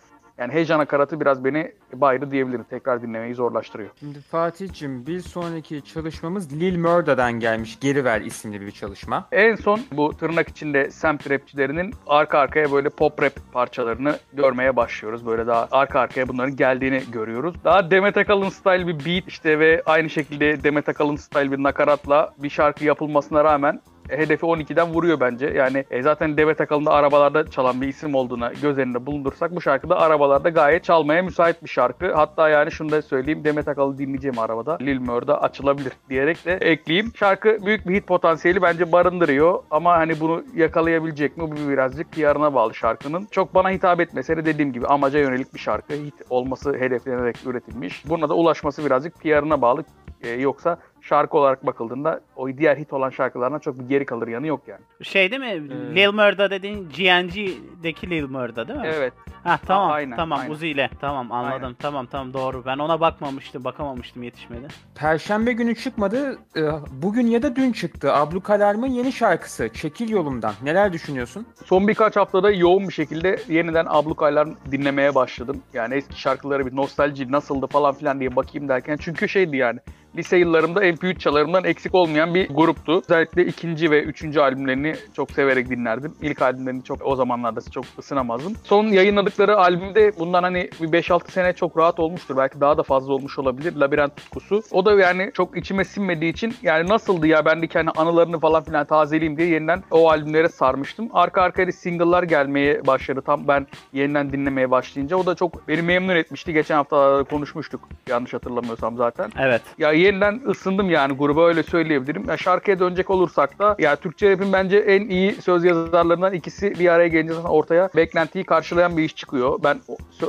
yani 0.41 0.53
heyecan 0.53 0.79
nakaratı 0.79 1.19
biraz 1.19 1.45
beni 1.45 1.71
baydı 1.93 2.31
diyebilirim. 2.31 2.65
Tekrar 2.69 3.01
dinlemeyi 3.01 3.35
zorlaştırıyor. 3.35 3.89
Şimdi 3.99 4.21
Fatih'cim 4.21 5.07
bir 5.07 5.19
sonraki 5.19 5.85
çalışmamız 5.85 6.53
Lil 6.53 6.77
Murda'dan 6.77 7.33
gelmiş. 7.33 7.79
Geri 7.79 8.05
Ver 8.05 8.21
isimli 8.21 8.61
bir 8.61 8.71
çalışma. 8.71 9.27
En 9.31 9.55
son 9.55 9.79
bu 9.91 10.17
tırnak 10.17 10.49
içinde 10.49 10.91
semt 10.91 11.29
rapçilerinin 11.29 11.93
arka 12.07 12.39
arkaya 12.39 12.71
böyle 12.71 12.89
pop 12.89 13.21
rap 13.21 13.33
parçalarını 13.53 14.17
görmeye 14.33 14.75
başlıyoruz. 14.75 15.25
Böyle 15.25 15.47
daha 15.47 15.67
arka 15.71 15.99
arkaya 15.99 16.27
bunların 16.27 16.55
geldiğini 16.55 17.01
görüyoruz. 17.11 17.55
Daha 17.63 17.91
Demet 17.91 18.17
Akalın 18.17 18.49
style 18.49 18.87
bir 18.87 19.05
beat 19.05 19.27
işte 19.27 19.59
ve 19.59 19.81
aynı 19.85 20.09
şekilde 20.09 20.63
Demet 20.63 20.89
Akalın 20.89 21.15
style 21.15 21.51
bir 21.51 21.63
nakaratla 21.63 22.33
bir 22.37 22.49
şarkı 22.49 22.85
yapılmasına 22.85 23.43
rağmen 23.43 23.81
hedefi 24.09 24.45
12'den 24.45 24.93
vuruyor 24.93 25.19
bence. 25.19 25.45
Yani 25.47 25.85
e, 25.91 26.01
zaten 26.01 26.37
Demet 26.37 26.61
Akalın 26.61 26.85
da 26.85 26.91
arabalarda 26.91 27.49
çalan 27.49 27.81
bir 27.81 27.87
isim 27.87 28.15
olduğuna 28.15 28.51
göz 28.61 28.77
önünde 28.77 29.05
bulundursak 29.05 29.55
bu 29.55 29.61
şarkı 29.61 29.89
da 29.89 29.99
arabalarda 29.99 30.49
gayet 30.49 30.83
çalmaya 30.83 31.21
müsait 31.21 31.63
bir 31.63 31.69
şarkı. 31.69 32.13
Hatta 32.13 32.49
yani 32.49 32.71
şunu 32.71 32.91
da 32.91 33.01
söyleyeyim 33.01 33.43
Demet 33.43 33.67
Akalın 33.67 33.97
dinleyeceğim 33.97 34.39
arabada. 34.39 34.77
Lil 34.81 34.99
Murda 34.99 35.41
açılabilir 35.41 35.93
diyerek 36.09 36.45
de 36.45 36.53
ekleyeyim. 36.53 37.11
Şarkı 37.15 37.57
büyük 37.65 37.87
bir 37.87 37.95
hit 37.95 38.07
potansiyeli 38.07 38.61
bence 38.61 38.91
barındırıyor 38.91 39.63
ama 39.71 39.97
hani 39.97 40.19
bunu 40.19 40.43
yakalayabilecek 40.55 41.37
mi 41.37 41.43
bu 41.51 41.69
birazcık 41.69 42.11
PR'ına 42.11 42.53
bağlı 42.53 42.73
şarkının. 42.73 43.27
Çok 43.31 43.55
bana 43.55 43.69
hitap 43.69 43.99
etmese 43.99 44.37
de 44.37 44.45
dediğim 44.45 44.73
gibi 44.73 44.87
amaca 44.87 45.19
yönelik 45.19 45.53
bir 45.53 45.59
şarkı. 45.59 45.93
Hit 45.93 46.15
olması 46.29 46.73
hedeflenerek 46.73 47.37
üretilmiş. 47.45 48.09
Buna 48.09 48.29
da 48.29 48.33
ulaşması 48.33 48.85
birazcık 48.85 49.19
PR'ına 49.19 49.61
bağlı. 49.61 49.83
E, 50.23 50.29
yoksa 50.29 50.77
şarkı 51.01 51.37
olarak 51.37 51.65
bakıldığında 51.65 52.21
o 52.35 52.47
diğer 52.49 52.77
hit 52.77 52.93
olan 52.93 53.09
şarkılardan 53.09 53.59
çok 53.59 53.79
bir 53.79 53.83
geri 53.89 54.05
kalır 54.05 54.27
yanı 54.27 54.47
yok 54.47 54.61
yani. 54.67 54.81
Şey 55.03 55.31
değil 55.31 55.41
mi? 55.41 55.47
Ee, 55.47 55.95
Lil 55.95 56.11
Murda 56.13 56.51
dediğin 56.51 56.89
GNG'deki 56.89 58.09
Lil 58.09 58.29
Murda 58.29 58.67
değil 58.67 58.79
mi? 58.79 58.87
Evet. 58.93 59.13
Ha 59.43 59.59
tamam 59.67 59.91
aynen, 59.91 60.15
tamam 60.15 60.39
aynen. 60.39 60.51
Uzi 60.51 60.67
ile 60.67 60.89
tamam 61.01 61.31
anladım 61.31 61.63
Aynen. 61.63 61.73
tamam 61.79 62.05
tamam 62.05 62.33
doğru 62.33 62.63
ben 62.65 62.77
ona 62.77 62.99
bakmamıştım 62.99 63.63
bakamamıştım 63.63 64.23
yetişmedi. 64.23 64.67
Perşembe 64.95 65.53
günü 65.53 65.75
çıkmadı. 65.75 66.37
e, 66.57 66.61
Bugün 66.91 67.27
ya 67.27 67.41
da 67.43 67.55
dün 67.55 67.71
çıktı. 67.71 68.13
Abluk 68.13 68.49
Alarm'ın 68.49 68.87
yeni 68.87 69.11
şarkısı 69.11 69.69
Çekil 69.73 70.09
Yolumdan. 70.09 70.53
Neler 70.63 70.93
düşünüyorsun? 70.93 71.45
Son 71.65 71.87
birkaç 71.87 72.15
haftada 72.15 72.51
yoğun 72.51 72.87
bir 72.87 72.93
şekilde 72.93 73.39
yeniden 73.49 73.85
ablukaylar 73.89 74.47
dinlemeye 74.71 75.15
başladım. 75.15 75.61
Yani 75.73 75.93
eski 75.95 76.21
şarkıları 76.21 76.65
bir 76.65 76.75
nostalji 76.75 77.31
nasıldı 77.31 77.67
falan 77.67 77.93
filan 77.95 78.19
diye 78.19 78.35
bakayım 78.35 78.69
derken. 78.69 78.97
Çünkü 79.01 79.29
şeydi 79.29 79.57
yani 79.57 79.79
lise 80.15 80.37
yıllarımda 80.37 80.85
MP3 80.85 81.19
çalarımdan 81.19 81.63
eksik 81.63 81.95
olmayan 81.95 82.35
bir 82.35 82.49
gruptu. 82.49 83.01
Özellikle 83.09 83.45
ikinci 83.45 83.91
ve 83.91 84.03
üçüncü 84.03 84.39
albümlerini 84.39 84.95
çok 85.15 85.31
severek 85.31 85.69
dinlerdim. 85.69 86.13
İlk 86.21 86.41
albümlerini 86.41 86.83
çok 86.83 87.05
o 87.05 87.15
zamanlarda 87.15 87.61
çok 87.71 87.85
ısınamazdım. 87.99 88.53
Son 88.63 88.85
yayınladıkları 88.85 89.57
albümde 89.57 90.11
bundan 90.19 90.43
hani 90.43 90.69
bir 90.81 90.87
5-6 90.87 91.31
sene 91.31 91.53
çok 91.53 91.77
rahat 91.77 91.99
olmuştur. 91.99 92.37
Belki 92.37 92.61
daha 92.61 92.77
da 92.77 92.83
fazla 92.83 93.13
olmuş 93.13 93.39
olabilir. 93.39 93.75
Labirent 93.75 94.15
tutkusu. 94.15 94.61
O 94.71 94.85
da 94.85 94.93
yani 94.93 95.31
çok 95.33 95.57
içime 95.57 95.85
sinmediği 95.85 96.31
için 96.31 96.53
yani 96.61 96.89
nasıldı 96.89 97.27
ya 97.27 97.45
ben 97.45 97.61
de 97.61 97.67
kendi 97.67 97.91
anılarını 97.91 98.39
falan 98.39 98.63
filan 98.63 98.85
tazeleyeyim 98.85 99.37
diye 99.37 99.47
yeniden 99.47 99.83
o 99.91 100.09
albümlere 100.09 100.49
sarmıştım. 100.49 101.09
Arka 101.13 101.41
arkaya 101.41 101.71
single'lar 101.71 102.23
gelmeye 102.23 102.87
başladı. 102.87 103.21
Tam 103.25 103.47
ben 103.47 103.67
yeniden 103.93 104.33
dinlemeye 104.33 104.71
başlayınca. 104.71 105.17
O 105.17 105.25
da 105.25 105.35
çok 105.35 105.67
beni 105.67 105.81
memnun 105.81 106.15
etmişti. 106.15 106.53
Geçen 106.53 106.75
hafta 106.75 107.23
konuşmuştuk 107.23 107.81
yanlış 108.09 108.33
hatırlamıyorsam 108.33 108.97
zaten. 108.97 109.31
Evet. 109.39 109.61
Ya 109.77 109.91
yeniden 110.01 110.41
ısındım 110.49 110.89
yani 110.89 111.13
gruba 111.13 111.47
öyle 111.47 111.63
söyleyebilirim. 111.63 112.25
Ya 112.29 112.37
şarkıya 112.37 112.79
dönecek 112.79 113.09
olursak 113.09 113.59
da 113.59 113.75
ya 113.79 113.95
Türkçe 113.95 114.31
rap'in 114.31 114.53
bence 114.53 114.77
en 114.77 115.09
iyi 115.09 115.41
söz 115.41 115.63
yazarlarından 115.63 116.33
ikisi 116.33 116.79
bir 116.79 116.87
araya 116.89 117.07
gelince 117.07 117.33
ortaya 117.33 117.89
beklentiyi 117.95 118.43
karşılayan 118.45 118.97
bir 118.97 119.03
iş 119.03 119.15
çıkıyor. 119.15 119.59
Ben 119.63 119.81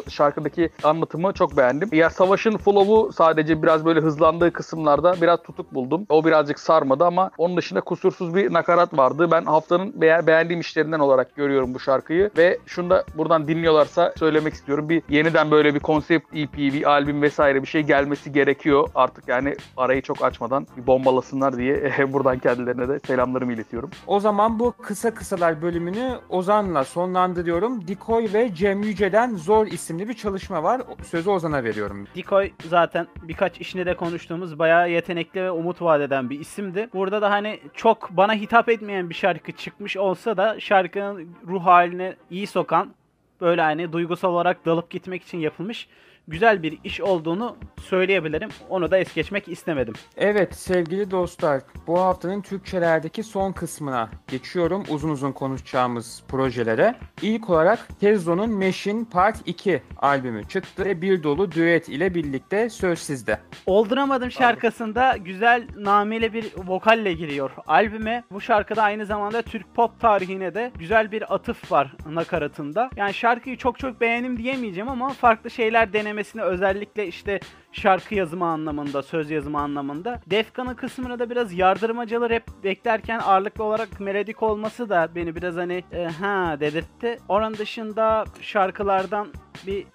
şarkıdaki 0.08 0.70
anlatımı 0.82 1.32
çok 1.32 1.56
beğendim. 1.56 1.88
Ya 1.92 2.10
Savaş'ın 2.10 2.56
flow'u 2.56 3.12
sadece 3.12 3.62
biraz 3.62 3.84
böyle 3.84 4.00
hızlandığı 4.00 4.52
kısımlarda 4.52 5.14
biraz 5.22 5.42
tutuk 5.42 5.74
buldum. 5.74 6.06
O 6.08 6.24
birazcık 6.24 6.60
sarmadı 6.60 7.04
ama 7.04 7.30
onun 7.38 7.56
dışında 7.56 7.80
kusursuz 7.80 8.34
bir 8.34 8.52
nakarat 8.52 8.98
vardı. 8.98 9.28
Ben 9.30 9.44
haftanın 9.44 10.00
be- 10.00 10.20
beğendiğim 10.26 10.60
işlerinden 10.60 10.98
olarak 10.98 11.36
görüyorum 11.36 11.74
bu 11.74 11.80
şarkıyı 11.80 12.30
ve 12.36 12.58
şunu 12.66 12.90
da 12.90 13.04
buradan 13.14 13.48
dinliyorlarsa 13.48 14.12
söylemek 14.18 14.54
istiyorum. 14.54 14.88
Bir 14.88 15.02
yeniden 15.08 15.50
böyle 15.50 15.74
bir 15.74 15.80
konsept 15.80 16.36
EP, 16.36 16.56
bir 16.56 16.90
albüm 16.90 17.22
vesaire 17.22 17.62
bir 17.62 17.66
şey 17.66 17.82
gelmesi 17.82 18.32
gerekiyor. 18.32 18.88
Artık 18.94 19.28
yani 19.28 19.54
arayı 19.76 20.02
çok 20.02 20.25
açmadan 20.25 20.66
bir 20.76 20.87
bombalasınlar 20.87 21.57
diye 21.57 21.92
buradan 22.12 22.38
kendilerine 22.38 22.88
de 22.88 22.99
selamlarımı 23.07 23.52
iletiyorum. 23.52 23.90
O 24.07 24.21
zaman 24.21 24.59
bu 24.59 24.73
kısa 24.83 25.14
kısalar 25.14 25.62
bölümünü 25.62 26.19
Ozan'la 26.28 26.85
sonlandırıyorum. 26.85 27.88
Dikoy 27.88 28.28
ve 28.33 28.54
Cem 28.54 28.83
Yüce'den 28.83 29.37
Zor 29.37 29.66
isimli 29.66 30.09
bir 30.09 30.14
çalışma 30.14 30.62
var. 30.62 30.83
Sözü 31.04 31.31
Ozan'a 31.31 31.64
veriyorum. 31.64 32.07
Dikoy 32.14 32.50
zaten 32.69 33.07
birkaç 33.23 33.61
işini 33.61 33.87
de 33.87 33.97
konuştuğumuz 33.97 34.59
bayağı 34.59 34.90
yetenekli 34.90 35.42
ve 35.42 35.50
umut 35.50 35.83
vadeden 35.83 36.31
bir 36.31 36.40
isimdi. 36.40 36.88
Burada 36.95 37.23
da 37.23 37.31
hani 37.31 37.61
çok 37.75 38.11
bana 38.11 38.35
hitap 38.35 38.69
etmeyen 38.69 39.11
bir 39.11 39.14
şarkı 39.14 39.52
çıkmış 39.52 39.97
olsa 39.97 40.37
da 40.37 40.61
şarkının 40.61 41.28
ruh 41.49 41.64
haline 41.66 42.16
iyi 42.31 42.47
sokan 42.47 42.95
böyle 43.40 43.62
hani 43.62 43.92
duygusal 43.92 44.33
olarak 44.33 44.66
dalıp 44.66 44.90
gitmek 44.90 45.23
için 45.23 45.38
yapılmış 45.38 45.88
güzel 46.28 46.62
bir 46.62 46.78
iş 46.84 47.00
olduğunu 47.00 47.56
söyleyebilirim. 47.82 48.48
Onu 48.68 48.90
da 48.90 48.98
es 48.98 49.14
geçmek 49.14 49.48
istemedim. 49.48 49.94
Evet 50.16 50.54
sevgili 50.54 51.10
dostlar 51.10 51.62
bu 51.86 52.00
haftanın 52.00 52.40
Türkçelerdeki 52.40 53.22
son 53.22 53.52
kısmına 53.52 54.10
geçiyorum. 54.28 54.84
Uzun 54.88 55.08
uzun 55.08 55.32
konuşacağımız 55.32 56.22
projelere. 56.28 56.94
İlk 57.22 57.50
olarak 57.50 58.00
Tezzo'nun 58.00 58.50
Meşin 58.50 59.04
Part 59.04 59.36
2 59.46 59.82
albümü 59.96 60.48
çıktı 60.48 60.84
ve 60.84 61.02
bir 61.02 61.22
dolu 61.22 61.52
düet 61.52 61.88
ile 61.88 62.14
birlikte 62.14 62.70
söz 62.70 62.98
sizde. 62.98 63.38
Olduramadım 63.66 64.30
şarkısında 64.30 65.16
güzel 65.16 65.68
nameli 65.76 66.32
bir 66.32 66.46
vokalle 66.66 67.12
giriyor 67.12 67.50
albüme. 67.66 68.24
Bu 68.32 68.40
şarkıda 68.40 68.82
aynı 68.82 69.06
zamanda 69.06 69.42
Türk 69.42 69.74
pop 69.74 70.00
tarihine 70.00 70.54
de 70.54 70.72
güzel 70.78 71.12
bir 71.12 71.34
atıf 71.34 71.72
var 71.72 71.96
nakaratında. 72.06 72.90
Yani 72.96 73.14
şarkıyı 73.14 73.56
çok 73.56 73.78
çok 73.78 74.00
beğendim 74.00 74.38
diyemeyeceğim 74.38 74.88
ama 74.88 75.08
farklı 75.08 75.50
şeyler 75.50 75.92
denemek 75.92 76.12
denemesini 76.12 76.42
özellikle 76.42 77.07
işte 77.07 77.40
şarkı 77.73 78.14
yazımı 78.14 78.47
anlamında, 78.47 79.02
söz 79.02 79.31
yazımı 79.31 79.61
anlamında. 79.61 80.21
Defkan'ın 80.26 80.75
kısmını 80.75 81.19
da 81.19 81.31
biraz 81.31 81.52
yardırmacalı 81.52 82.31
rap 82.31 82.42
beklerken 82.64 83.19
ağırlıklı 83.19 83.64
olarak 83.64 84.00
melodik 84.00 84.42
olması 84.42 84.88
da 84.88 85.09
beni 85.14 85.37
biraz 85.37 85.57
hani 85.57 85.85
e, 85.92 86.04
ha 86.04 86.57
dedirtti. 86.61 87.19
Onun 87.28 87.54
dışında 87.54 88.25
şarkılardan 88.40 89.28
bir 89.66 89.87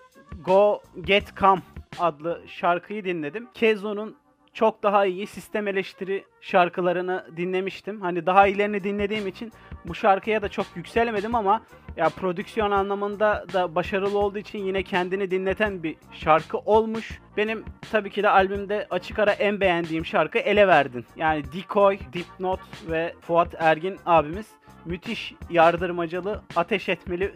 Go 0.46 0.82
Get 1.02 1.36
Come 1.40 1.62
adlı 2.00 2.42
şarkıyı 2.48 3.06
dinledim. 3.06 3.48
Kezo'nun 3.54 4.16
çok 4.54 4.84
daha 4.84 5.06
iyi 5.06 5.28
sistem 5.28 5.68
eleştiri 5.68 6.24
şarkılarını 6.42 7.26
dinlemiştim. 7.38 8.02
Hani 8.02 8.26
daha 8.26 8.48
ilerini 8.48 8.84
dinlediğim 8.84 9.28
için 9.28 9.52
bu 9.86 9.96
şarkıya 9.96 10.42
da 10.42 10.50
çok 10.50 10.66
yükselemedim 10.76 11.36
ama 11.36 11.62
ya 11.98 12.10
prodüksiyon 12.10 12.72
anlamında 12.72 13.46
da 13.54 13.76
başarılı 13.76 14.20
olduğu 14.20 14.38
için 14.38 14.60
yine 14.60 14.84
kendini 14.84 15.32
dinleten 15.32 15.84
bir 15.84 15.96
şarkı 16.12 16.58
olmuş. 16.58 17.20
Benim 17.38 17.64
tabii 17.92 18.10
ki 18.10 18.24
de 18.24 18.30
albümde 18.30 18.88
açık 18.90 19.20
ara 19.20 19.32
en 19.32 19.60
beğendiğim 19.60 20.06
şarkı 20.06 20.38
Ele 20.38 20.68
Verdin. 20.68 21.06
Yani 21.16 21.44
Decoy, 21.54 22.00
Dipnot 22.14 22.60
ve 22.90 23.14
Fuat 23.22 23.56
Ergin 23.60 23.98
abimiz 24.06 24.48
müthiş 24.86 25.34
yardırmacalı, 25.50 26.42
ateş 26.56 26.90
etmeli 26.90 27.36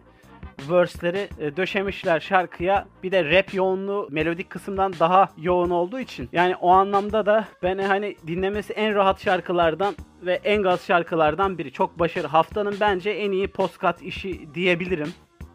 verse'leri 0.69 1.29
e, 1.39 1.57
döşemişler 1.57 2.19
şarkıya. 2.19 2.87
Bir 3.03 3.11
de 3.11 3.25
rap 3.25 3.53
yoğunluğu 3.53 4.07
melodik 4.11 4.49
kısımdan 4.49 4.93
daha 4.99 5.29
yoğun 5.37 5.69
olduğu 5.69 5.99
için. 5.99 6.29
Yani 6.31 6.55
o 6.55 6.69
anlamda 6.69 7.25
da 7.25 7.45
ben 7.63 7.77
hani 7.77 8.15
dinlemesi 8.27 8.73
en 8.73 8.95
rahat 8.95 9.23
şarkılardan 9.23 9.95
ve 10.21 10.33
en 10.43 10.63
gaz 10.63 10.85
şarkılardan 10.85 11.57
biri. 11.57 11.71
Çok 11.71 11.99
başarılı. 11.99 12.27
Haftanın 12.27 12.75
bence 12.79 13.09
en 13.09 13.31
iyi 13.31 13.47
postkat 13.47 14.01
işi 14.01 14.53
diyebilirim 14.53 15.13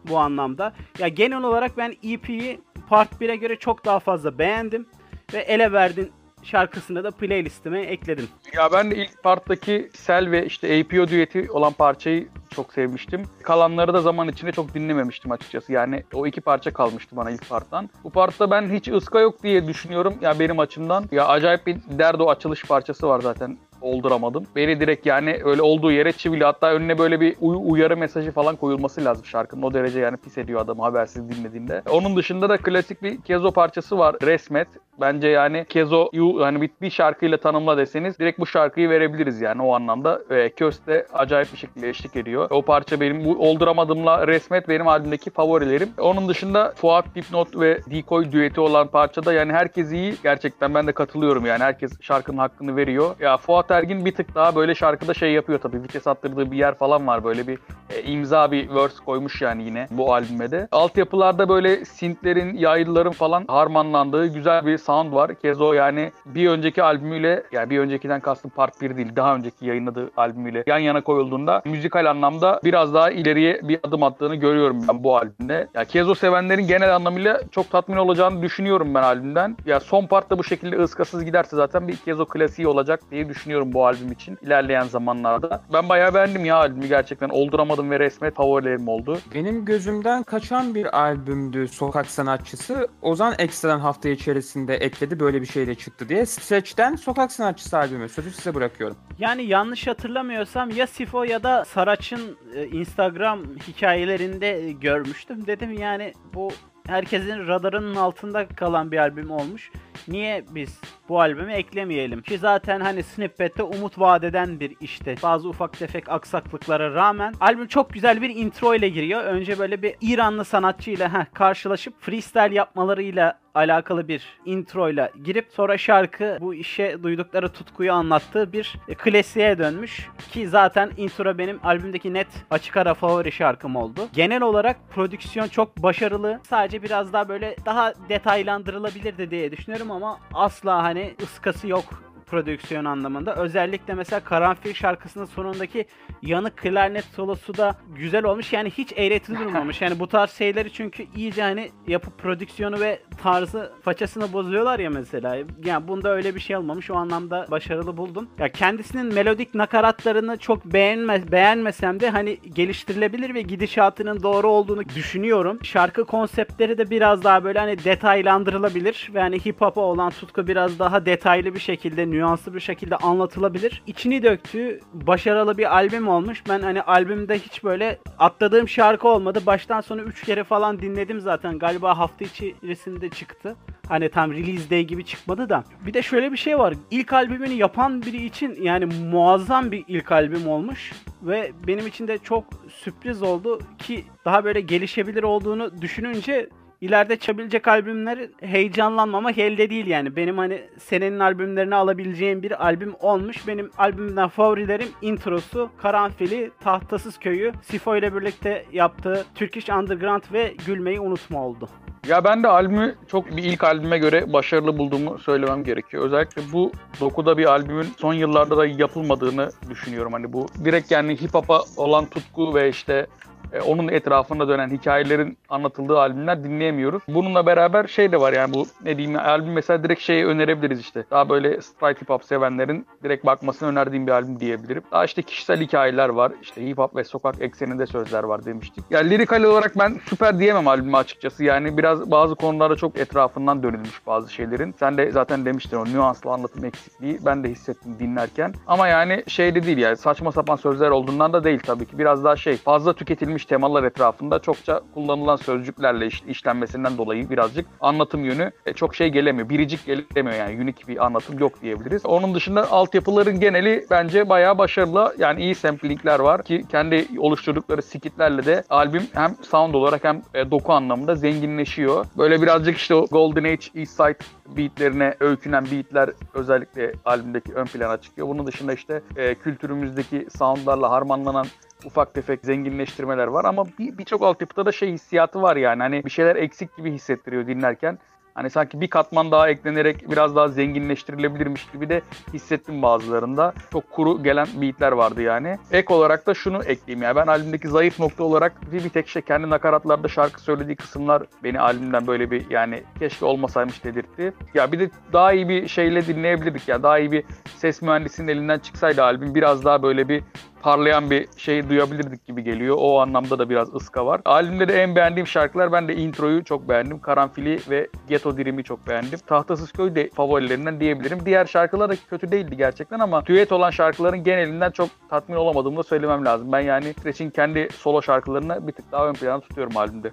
bu 0.09 0.17
anlamda. 0.17 0.73
Ya 0.99 1.07
genel 1.07 1.43
olarak 1.43 1.77
ben 1.77 1.93
EP'yi 2.03 2.59
Part 2.89 3.21
1'e 3.21 3.35
göre 3.35 3.55
çok 3.55 3.85
daha 3.85 3.99
fazla 3.99 4.39
beğendim 4.39 4.87
ve 5.33 5.39
ele 5.39 5.71
verdin 5.71 6.11
şarkısını 6.51 7.03
da 7.03 7.11
playlistime 7.11 7.81
ekledim. 7.81 8.27
Ya 8.53 8.69
ben 8.71 8.91
de 8.91 8.95
ilk 8.95 9.23
parttaki 9.23 9.89
Sel 9.93 10.31
ve 10.31 10.45
işte 10.45 10.79
APO 10.79 11.07
düeti 11.07 11.51
olan 11.51 11.73
parçayı 11.73 12.27
çok 12.55 12.73
sevmiştim. 12.73 13.23
Kalanları 13.43 13.93
da 13.93 14.01
zaman 14.01 14.27
içinde 14.27 14.51
çok 14.51 14.73
dinlememiştim 14.73 15.31
açıkçası. 15.31 15.73
Yani 15.73 16.03
o 16.13 16.27
iki 16.27 16.41
parça 16.41 16.73
kalmıştı 16.73 17.15
bana 17.15 17.31
ilk 17.31 17.49
parttan. 17.49 17.89
Bu 18.03 18.09
partta 18.09 18.51
ben 18.51 18.69
hiç 18.73 18.87
ıska 18.87 19.19
yok 19.19 19.43
diye 19.43 19.67
düşünüyorum 19.67 20.13
ya 20.21 20.39
benim 20.39 20.59
açımdan. 20.59 21.05
Ya 21.11 21.27
acayip 21.27 21.67
bir 21.67 21.77
derdo 21.89 22.29
açılış 22.29 22.63
parçası 22.63 23.07
var 23.07 23.19
zaten 23.21 23.57
olduramadım. 23.81 24.45
Beni 24.55 24.79
direkt 24.79 25.05
yani 25.05 25.39
öyle 25.43 25.61
olduğu 25.61 25.91
yere 25.91 26.11
çivili. 26.11 26.43
Hatta 26.43 26.71
önüne 26.73 26.97
böyle 26.97 27.19
bir 27.21 27.35
uy- 27.41 27.71
uyarı 27.71 27.97
mesajı 27.97 28.31
falan 28.31 28.55
koyulması 28.55 29.05
lazım 29.05 29.25
şarkının. 29.25 29.61
O 29.61 29.73
derece 29.73 29.99
yani 29.99 30.17
pis 30.17 30.37
ediyor 30.37 30.61
adamı 30.61 30.81
habersiz 30.83 31.29
dinlediğinde. 31.29 31.81
Onun 31.89 32.15
dışında 32.15 32.49
da 32.49 32.57
klasik 32.57 33.03
bir 33.03 33.21
Kezo 33.21 33.51
parçası 33.51 33.97
var. 33.97 34.15
Resmet. 34.21 34.67
Bence 35.01 35.27
yani 35.27 35.65
Kezo'yu 35.69 36.45
hani 36.45 36.61
bir, 36.61 36.69
bir 36.81 36.89
şarkıyla 36.89 37.37
tanımla 37.37 37.77
deseniz 37.77 38.19
direkt 38.19 38.39
bu 38.39 38.45
şarkıyı 38.45 38.89
verebiliriz 38.89 39.41
yani 39.41 39.61
o 39.61 39.75
anlamda. 39.75 40.21
Ve 40.29 40.49
Köz 40.49 40.87
de 40.87 41.07
acayip 41.13 41.53
bir 41.53 41.57
şekilde 41.57 41.89
eşlik 41.89 42.15
ediyor. 42.15 42.47
O 42.49 42.61
parça 42.61 42.99
benim 42.99 43.25
bu 43.25 43.49
olduramadımla 43.49 44.27
Resmet 44.27 44.69
benim 44.69 44.87
albümdeki 44.87 45.29
favorilerim. 45.29 45.89
Onun 45.99 46.29
dışında 46.29 46.73
Fuat 46.75 47.05
Dipnot 47.15 47.59
ve 47.59 47.79
Decoy 47.91 48.31
düeti 48.31 48.61
olan 48.61 48.87
parçada 48.87 49.33
yani 49.33 49.53
herkes 49.53 49.91
iyi. 49.91 50.15
Gerçekten 50.23 50.73
ben 50.73 50.87
de 50.87 50.91
katılıyorum 50.91 51.45
yani 51.45 51.63
herkes 51.63 51.91
şarkının 52.01 52.37
hakkını 52.37 52.75
veriyor. 52.75 53.15
Ya 53.19 53.37
Fuat 53.37 53.71
Ergin 53.71 54.05
bir 54.05 54.15
tık 54.15 54.35
daha 54.35 54.55
böyle 54.55 54.75
şarkıda 54.75 55.13
şey 55.13 55.31
yapıyor 55.31 55.59
tabii. 55.59 55.83
Vites 55.83 56.07
attırdığı 56.07 56.51
bir 56.51 56.57
yer 56.57 56.75
falan 56.75 57.07
var. 57.07 57.23
Böyle 57.23 57.47
bir 57.47 57.59
e, 57.89 58.03
imza 58.03 58.51
bir 58.51 58.75
verse 58.75 58.95
koymuş 59.05 59.41
yani 59.41 59.63
yine 59.63 59.87
bu 59.91 60.13
albüme 60.13 60.51
de. 60.51 60.67
Altyapılarda 60.71 61.49
böyle 61.49 61.85
synthlerin, 61.85 62.57
yaylıların 62.57 63.11
falan 63.11 63.45
harmanlandığı 63.47 64.27
güzel 64.27 64.65
bir 64.65 64.77
sound 64.87 65.13
var. 65.13 65.35
Kezo 65.35 65.73
yani 65.73 66.11
bir 66.25 66.49
önceki 66.49 66.83
albümüyle 66.83 67.43
yani 67.51 67.69
bir 67.69 67.79
öncekiden 67.79 68.19
kastım 68.19 68.51
part 68.51 68.81
1 68.81 68.97
değil 68.97 69.15
daha 69.15 69.35
önceki 69.35 69.65
yayınladığı 69.65 70.11
albümüyle 70.17 70.63
yan 70.67 70.77
yana 70.77 71.01
koyulduğunda 71.01 71.61
müzikal 71.65 72.05
anlamda 72.05 72.61
biraz 72.63 72.93
daha 72.93 73.11
ileriye 73.11 73.59
bir 73.63 73.79
adım 73.83 74.03
attığını 74.03 74.35
görüyorum 74.35 74.85
ben 74.89 75.03
bu 75.03 75.17
albümde. 75.17 75.67
Ya 75.73 75.85
Kezo 75.85 76.15
sevenlerin 76.15 76.67
genel 76.67 76.95
anlamıyla 76.95 77.41
çok 77.51 77.71
tatmin 77.71 77.97
olacağını 77.97 78.41
düşünüyorum 78.41 78.93
ben 78.95 79.03
albümden. 79.03 79.57
Ya 79.65 79.79
son 79.79 80.07
partta 80.07 80.37
bu 80.37 80.43
şekilde 80.43 80.77
ıskasız 80.77 81.25
giderse 81.25 81.55
zaten 81.55 81.87
bir 81.87 81.95
Kezo 81.95 82.25
klasiği 82.25 82.67
olacak 82.67 82.99
diye 83.11 83.29
düşünüyorum 83.29 83.73
bu 83.73 83.85
albüm 83.85 84.11
için 84.11 84.37
ilerleyen 84.41 84.83
zamanlarda. 84.83 85.61
Ben 85.73 85.89
bayağı 85.89 86.13
beğendim 86.13 86.45
ya 86.45 86.55
albümü 86.55 86.87
gerçekten. 86.87 87.29
Olduramadım 87.29 87.91
ve 87.91 87.99
resmet 87.99 88.35
favorilerim 88.35 88.87
oldu. 88.87 89.17
Benim 89.35 89.65
gözümden 89.65 90.23
kaçan 90.23 90.75
bir 90.75 90.99
albümdü 90.99 91.67
Sokak 91.67 92.05
Sanatçısı. 92.05 92.87
Ozan 93.01 93.33
ekstradan 93.37 93.79
hafta 93.79 94.09
içerisinde 94.09 94.76
ekledi 94.77 95.19
böyle 95.19 95.41
bir 95.41 95.47
şeyle 95.47 95.75
çıktı 95.75 96.09
diye. 96.09 96.25
Stretch'ten 96.25 96.95
Sokak 96.95 97.31
Sanatçısı 97.31 97.77
albümü. 97.77 98.09
Sözü 98.09 98.31
size 98.31 98.55
bırakıyorum. 98.55 98.97
Yani 99.19 99.45
yanlış 99.45 99.87
hatırlamıyorsam 99.87 100.69
ya 100.69 100.87
Sifo 100.87 101.23
ya 101.23 101.43
da 101.43 101.65
Saraç'ın 101.65 102.37
e, 102.55 102.65
Instagram 102.65 103.43
hikayelerinde 103.67 104.71
görmüştüm. 104.71 105.47
Dedim 105.47 105.73
yani 105.73 106.13
bu 106.33 106.51
herkesin 106.87 107.47
radarının 107.47 107.95
altında 107.95 108.47
kalan 108.47 108.91
bir 108.91 108.97
albüm 108.97 109.31
olmuş. 109.31 109.71
Niye 110.07 110.45
biz 110.49 110.79
bu 111.09 111.21
albümü 111.21 111.53
eklemeyelim? 111.53 112.21
Ki 112.21 112.37
zaten 112.37 112.79
hani 112.79 113.03
Snippet'te 113.03 113.63
umut 113.63 113.99
vadeden 113.99 114.59
bir 114.59 114.75
işte. 114.81 115.15
Bazı 115.23 115.49
ufak 115.49 115.79
tefek 115.79 116.09
aksaklıklara 116.09 116.93
rağmen 116.93 117.33
albüm 117.39 117.67
çok 117.67 117.93
güzel 117.93 118.21
bir 118.21 118.29
intro 118.29 118.75
ile 118.75 118.89
giriyor. 118.89 119.23
Önce 119.23 119.59
böyle 119.59 119.81
bir 119.81 119.95
İranlı 120.01 120.45
sanatçıyla 120.45 121.13
heh, 121.13 121.25
karşılaşıp 121.33 122.01
freestyle 122.01 122.55
yapmalarıyla 122.55 123.39
alakalı 123.55 124.07
bir 124.07 124.23
intro 124.45 124.89
ile 124.89 125.11
girip 125.23 125.47
sonra 125.51 125.77
şarkı 125.77 126.37
bu 126.41 126.53
işe 126.53 127.03
duydukları 127.03 127.49
tutkuyu 127.49 127.93
anlattığı 127.93 128.53
bir 128.53 128.75
klasiğe 128.97 129.57
dönmüş. 129.57 130.09
Ki 130.31 130.47
zaten 130.47 130.91
intro 130.97 131.37
benim 131.37 131.59
albümdeki 131.63 132.13
net 132.13 132.27
açık 132.51 132.77
ara 132.77 132.93
favori 132.93 133.31
şarkım 133.31 133.75
oldu. 133.75 134.01
Genel 134.13 134.41
olarak 134.41 134.77
prodüksiyon 134.89 135.47
çok 135.47 135.77
başarılı. 135.77 136.39
Sadece 136.49 136.83
biraz 136.83 137.13
daha 137.13 137.29
böyle 137.29 137.55
daha 137.65 137.93
detaylandırılabilirdi 138.09 139.31
diye 139.31 139.51
düşünüyorum 139.51 139.86
ama 139.91 140.19
asla 140.33 140.83
hani 140.83 141.15
ıskası 141.23 141.67
yok 141.67 141.83
prodüksiyon 142.27 142.85
anlamında. 142.85 143.35
Özellikle 143.35 143.93
mesela 143.93 144.19
Karanfil 144.19 144.73
şarkısının 144.73 145.25
sonundaki 145.25 145.85
yanık 146.21 146.57
klarnet 146.57 147.05
solosu 147.05 147.57
da 147.57 147.75
güzel 147.95 148.25
olmuş. 148.25 148.53
Yani 148.53 148.69
hiç 148.69 148.93
eğreti 148.95 149.39
durmamış. 149.39 149.81
Yani 149.81 149.99
bu 149.99 150.07
tarz 150.07 150.31
şeyleri 150.31 150.73
çünkü 150.73 151.05
iyice 151.15 151.41
hani 151.41 151.71
yapıp 151.87 152.17
prodüksiyonu 152.17 152.79
ve 152.79 152.99
tarzı 153.23 153.71
façasını 153.81 154.33
bozuyorlar 154.33 154.79
ya 154.79 154.89
mesela. 154.89 155.37
Yani 155.65 155.87
bunda 155.87 156.09
öyle 156.09 156.35
bir 156.35 156.39
şey 156.39 156.55
olmamış. 156.55 156.91
O 156.91 156.95
anlamda 156.95 157.45
başarılı 157.51 157.97
buldum. 157.97 158.29
Ya 158.39 158.51
kendisinin 158.51 159.13
melodik 159.13 159.55
nakaratlarını 159.55 160.37
çok 160.37 160.65
beğenme, 160.65 161.31
beğenmesem 161.31 161.99
de 161.99 162.09
hani 162.09 162.37
geliştirilebilir 162.55 163.33
ve 163.33 163.41
gidişatının 163.41 164.23
doğru 164.23 164.47
olduğunu 164.47 164.89
düşünüyorum. 164.95 165.59
Şarkı 165.63 166.05
konseptleri 166.05 166.77
de 166.77 166.89
biraz 166.89 167.23
daha 167.23 167.43
böyle 167.43 167.59
hani 167.59 167.83
detaylandırılabilir 167.83 169.09
ve 169.13 169.19
hani 169.19 169.45
hip 169.45 169.61
hop'a 169.61 169.81
olan 169.81 170.09
tutku 170.09 170.47
biraz 170.47 170.79
daha 170.79 171.05
detaylı 171.05 171.53
bir 171.53 171.59
şekilde, 171.59 172.11
nüanslı 172.17 172.53
bir 172.53 172.59
şekilde 172.59 172.95
anlatılabilir. 172.95 173.83
İçini 173.87 174.23
döktüğü 174.23 174.79
başarılı 174.93 175.57
bir 175.57 175.75
albüm 175.75 176.07
olmuş. 176.07 176.43
Ben 176.49 176.59
hani 176.59 176.81
albümde 176.81 177.39
hiç 177.39 177.63
böyle 177.63 177.99
atladığım 178.19 178.69
şarkı 178.69 179.07
olmadı. 179.07 179.39
Baştan 179.45 179.81
sona 179.81 180.01
3 180.01 180.23
kere 180.23 180.43
falan 180.43 180.79
dinledim 180.79 181.21
zaten. 181.21 181.59
Galiba 181.59 181.97
hafta 181.97 182.25
içerisinde 182.25 183.09
çıktı. 183.09 183.55
Hani 183.87 184.09
tam 184.09 184.31
release 184.31 184.69
day 184.69 184.83
gibi 184.83 185.05
çıkmadı 185.05 185.49
da. 185.49 185.63
Bir 185.85 185.93
de 185.93 186.01
şöyle 186.01 186.31
bir 186.31 186.37
şey 186.37 186.59
var. 186.59 186.73
İlk 186.91 187.13
albümünü 187.13 187.53
yapan 187.53 188.01
biri 188.01 188.25
için 188.25 188.57
yani 188.61 188.85
muazzam 188.85 189.71
bir 189.71 189.85
ilk 189.87 190.11
albüm 190.11 190.47
olmuş. 190.47 190.91
Ve 191.21 191.51
benim 191.67 191.87
için 191.87 192.07
de 192.07 192.17
çok 192.17 192.43
sürpriz 192.69 193.23
oldu 193.23 193.59
ki 193.77 194.05
daha 194.25 194.43
böyle 194.43 194.61
gelişebilir 194.61 195.23
olduğunu 195.23 195.81
düşününce 195.81 196.49
ileride 196.81 197.15
çıkabilecek 197.15 197.67
albümler 197.67 198.19
heyecanlanmamak 198.41 199.37
elde 199.37 199.69
değil 199.69 199.87
yani. 199.87 200.15
Benim 200.15 200.37
hani 200.37 200.61
senenin 200.77 201.19
albümlerini 201.19 201.75
alabileceğim 201.75 202.43
bir 202.43 202.65
albüm 202.65 202.93
olmuş. 202.99 203.47
Benim 203.47 203.71
albümden 203.77 204.27
favorilerim 204.27 204.89
introsu, 205.01 205.69
Karanfili, 205.81 206.51
Tahtasız 206.59 207.19
Köyü, 207.19 207.53
Sifo 207.61 207.97
ile 207.97 208.15
birlikte 208.15 208.65
yaptığı 208.73 209.25
Turkish 209.35 209.69
Underground 209.69 210.23
ve 210.33 210.53
Gülmeyi 210.65 210.99
Unutma 210.99 211.45
oldu. 211.45 211.69
Ya 212.07 212.23
ben 212.23 212.43
de 212.43 212.47
albümü 212.47 212.95
çok 213.07 213.37
bir 213.37 213.43
ilk 213.43 213.63
albüme 213.63 213.97
göre 213.97 214.33
başarılı 214.33 214.77
bulduğumu 214.77 215.19
söylemem 215.19 215.63
gerekiyor. 215.63 216.05
Özellikle 216.05 216.41
bu 216.53 216.71
dokuda 216.99 217.37
bir 217.37 217.45
albümün 217.45 217.87
son 217.97 218.13
yıllarda 218.13 218.57
da 218.57 218.65
yapılmadığını 218.65 219.49
düşünüyorum. 219.69 220.13
Hani 220.13 220.33
bu 220.33 220.47
direkt 220.65 220.91
yani 220.91 221.21
hip 221.21 221.33
hop'a 221.33 221.61
olan 221.77 222.05
tutku 222.05 222.55
ve 222.55 222.69
işte 222.69 223.07
e, 223.53 223.61
onun 223.61 223.87
etrafında 223.87 224.47
dönen 224.47 224.69
hikayelerin 224.69 225.37
anlatıldığı 225.49 225.99
albümler 225.99 226.43
dinleyemiyoruz. 226.43 227.03
Bununla 227.07 227.45
beraber 227.45 227.87
şey 227.87 228.11
de 228.11 228.19
var 228.19 228.33
yani 228.33 228.53
bu 228.53 228.65
ne 228.83 228.97
diyeyim 228.97 229.19
albüm 229.19 229.53
mesela 229.53 229.83
direkt 229.83 230.01
şeyi 230.01 230.25
önerebiliriz 230.25 230.79
işte. 230.79 231.05
Daha 231.11 231.29
böyle 231.29 231.61
straight 231.61 232.01
hip 232.01 232.09
hop 232.09 232.23
sevenlerin 232.23 232.87
direkt 233.03 233.25
bakmasını 233.25 233.69
önerdiğim 233.69 234.07
bir 234.07 234.11
albüm 234.11 234.39
diyebilirim. 234.39 234.81
Daha 234.91 235.05
işte 235.05 235.21
kişisel 235.21 235.59
hikayeler 235.61 236.09
var. 236.09 236.31
İşte 236.41 236.67
hip 236.67 236.77
hop 236.77 236.95
ve 236.95 237.03
sokak 237.03 237.41
ekseninde 237.41 237.85
sözler 237.85 238.23
var 238.23 238.45
demiştik. 238.45 238.83
Yani 238.89 239.09
lirikal 239.09 239.43
olarak 239.43 239.79
ben 239.79 239.99
süper 240.09 240.39
diyemem 240.39 240.67
albümü 240.67 240.97
açıkçası. 240.97 241.43
Yani 241.43 241.77
biraz 241.77 242.11
bazı 242.11 242.35
konularda 242.35 242.75
çok 242.75 242.99
etrafından 242.99 243.63
dönülmüş 243.63 244.07
bazı 244.07 244.33
şeylerin. 244.33 244.75
Sen 244.79 244.97
de 244.97 245.11
zaten 245.11 245.45
demiştin 245.45 245.77
o 245.77 245.85
nüanslı 245.85 246.31
anlatım 246.31 246.65
eksikliği. 246.65 247.19
Ben 247.25 247.43
de 247.43 247.49
hissettim 247.49 247.95
dinlerken. 247.99 248.53
Ama 248.67 248.87
yani 248.87 249.23
şey 249.27 249.55
de 249.55 249.63
değil 249.63 249.77
yani 249.77 249.97
saçma 249.97 250.31
sapan 250.31 250.55
sözler 250.55 250.89
olduğundan 250.89 251.33
da 251.33 251.43
değil 251.43 251.59
tabii 251.65 251.85
ki. 251.85 251.97
Biraz 251.97 252.23
daha 252.23 252.35
şey 252.35 252.57
fazla 252.57 252.93
tüketilmiş 252.93 253.36
temalar 253.45 253.83
etrafında 253.83 254.39
çokça 254.39 254.81
kullanılan 254.93 255.35
sözcüklerle 255.35 256.07
iş, 256.07 256.23
işlenmesinden 256.27 256.97
dolayı 256.97 257.29
birazcık 257.29 257.65
anlatım 257.81 258.25
yönü 258.25 258.51
e, 258.65 258.73
çok 258.73 258.95
şey 258.95 259.09
gelemiyor. 259.09 259.49
Biricik 259.49 259.85
gelemiyor 259.85 260.35
yani 260.35 260.63
unik 260.63 260.87
bir 260.87 261.05
anlatım 261.05 261.39
yok 261.39 261.61
diyebiliriz. 261.61 262.05
Onun 262.05 262.35
dışında 262.35 262.71
altyapıların 262.71 263.39
geneli 263.39 263.85
bence 263.89 264.29
bayağı 264.29 264.57
başarılı. 264.57 265.15
Yani 265.17 265.41
iyi 265.41 265.55
samplingler 265.55 266.19
var 266.19 266.43
ki 266.43 266.65
kendi 266.71 267.07
oluşturdukları 267.17 267.81
skitlerle 267.81 268.45
de 268.45 268.63
albüm 268.69 269.03
hem 269.13 269.35
sound 269.41 269.73
olarak 269.73 270.03
hem 270.03 270.21
e, 270.33 270.51
doku 270.51 270.73
anlamında 270.73 271.15
zenginleşiyor. 271.15 272.05
Böyle 272.17 272.41
birazcık 272.41 272.77
işte 272.77 272.95
o 272.95 273.05
Golden 273.05 273.43
Age 273.43 273.65
East 273.75 273.91
Side 273.91 274.17
beatlerine 274.57 275.13
öykünen 275.19 275.65
beatler 275.71 276.09
özellikle 276.33 276.93
albümdeki 277.05 277.53
ön 277.53 277.65
plana 277.65 277.97
çıkıyor. 277.97 278.27
Bunun 278.27 278.47
dışında 278.47 278.73
işte 278.73 279.01
e, 279.15 279.35
kültürümüzdeki 279.35 280.27
soundlarla 280.37 280.91
harmanlanan 280.91 281.45
ufak 281.85 282.13
tefek 282.13 282.39
zenginleştirmeler 282.43 283.27
var 283.27 283.45
ama 283.45 283.65
birçok 283.79 284.21
bir 284.21 284.25
altyapıda 284.25 284.65
da 284.65 284.71
şey 284.71 284.91
hissiyatı 284.91 285.41
var 285.41 285.55
yani. 285.55 285.81
Hani 285.81 286.05
bir 286.05 286.09
şeyler 286.09 286.35
eksik 286.35 286.77
gibi 286.77 286.91
hissettiriyor 286.91 287.47
dinlerken. 287.47 287.99
Hani 288.37 288.49
sanki 288.49 288.81
bir 288.81 288.87
katman 288.87 289.31
daha 289.31 289.49
eklenerek 289.49 290.11
biraz 290.11 290.35
daha 290.35 290.47
zenginleştirilebilirmiş 290.47 291.67
gibi 291.73 291.89
de 291.89 292.01
hissettim 292.33 292.81
bazılarında. 292.81 293.53
Çok 293.71 293.91
kuru 293.91 294.23
gelen 294.23 294.47
beatler 294.55 294.91
vardı 294.91 295.21
yani. 295.21 295.57
Ek 295.71 295.93
olarak 295.93 296.27
da 296.27 296.33
şunu 296.33 296.63
ekleyeyim 296.63 297.03
yani 297.03 297.15
ben 297.15 297.27
albümdeki 297.27 297.67
zayıf 297.67 297.99
nokta 297.99 298.23
olarak 298.23 298.71
bir, 298.71 298.83
bir 298.83 298.89
tek 298.89 299.07
şey 299.07 299.21
kendi 299.21 299.49
nakaratlarda 299.49 300.07
şarkı 300.07 300.41
söylediği 300.41 300.75
kısımlar 300.75 301.23
beni 301.43 301.59
albümden 301.59 302.07
böyle 302.07 302.31
bir 302.31 302.49
yani 302.49 302.83
keşke 302.99 303.25
olmasaymış 303.25 303.83
dedirtti. 303.83 304.33
Ya 304.53 304.71
bir 304.71 304.79
de 304.79 304.89
daha 305.13 305.33
iyi 305.33 305.49
bir 305.49 305.67
şeyle 305.67 306.07
dinleyebilirdik 306.07 306.67
ya. 306.67 306.83
Daha 306.83 306.99
iyi 306.99 307.11
bir 307.11 307.23
ses 307.55 307.81
mühendisinin 307.81 308.27
elinden 308.27 308.59
çıksaydı 308.59 309.03
albüm 309.03 309.35
biraz 309.35 309.65
daha 309.65 309.83
böyle 309.83 310.09
bir 310.09 310.23
parlayan 310.61 311.11
bir 311.11 311.27
şey 311.37 311.69
duyabilirdik 311.69 312.25
gibi 312.25 312.43
geliyor. 312.43 312.77
O 312.79 312.99
anlamda 312.99 313.39
da 313.39 313.49
biraz 313.49 313.75
ıska 313.75 314.05
var. 314.05 314.21
Albümde 314.25 314.67
de 314.67 314.83
en 314.83 314.95
beğendiğim 314.95 315.27
şarkılar 315.27 315.71
ben 315.71 315.87
de 315.87 315.95
introyu 315.95 316.43
çok 316.43 316.69
beğendim. 316.69 316.99
Karanfili 316.99 317.59
ve 317.69 317.87
Ghetto 318.09 318.37
Dream'i 318.37 318.63
çok 318.63 318.87
beğendim. 318.87 319.19
Tahtasız 319.27 319.71
Köy 319.71 319.95
de 319.95 320.09
favorilerinden 320.09 320.79
diyebilirim. 320.79 321.19
Diğer 321.25 321.45
şarkılar 321.45 321.89
da 321.89 321.95
kötü 322.09 322.31
değildi 322.31 322.57
gerçekten 322.57 322.99
ama 322.99 323.25
düet 323.25 323.51
olan 323.51 323.71
şarkıların 323.71 324.23
genelinden 324.23 324.71
çok 324.71 324.89
tatmin 325.09 325.35
olamadığımı 325.35 325.77
da 325.77 325.83
söylemem 325.83 326.25
lazım. 326.25 326.51
Ben 326.51 326.59
yani 326.59 326.93
Stretch'in 326.93 327.29
kendi 327.29 327.67
solo 327.77 328.01
şarkılarını 328.01 328.67
bir 328.67 328.71
tık 328.71 328.91
daha 328.91 329.07
ön 329.07 329.13
plana 329.13 329.39
tutuyorum 329.39 329.77
albümde. 329.77 330.11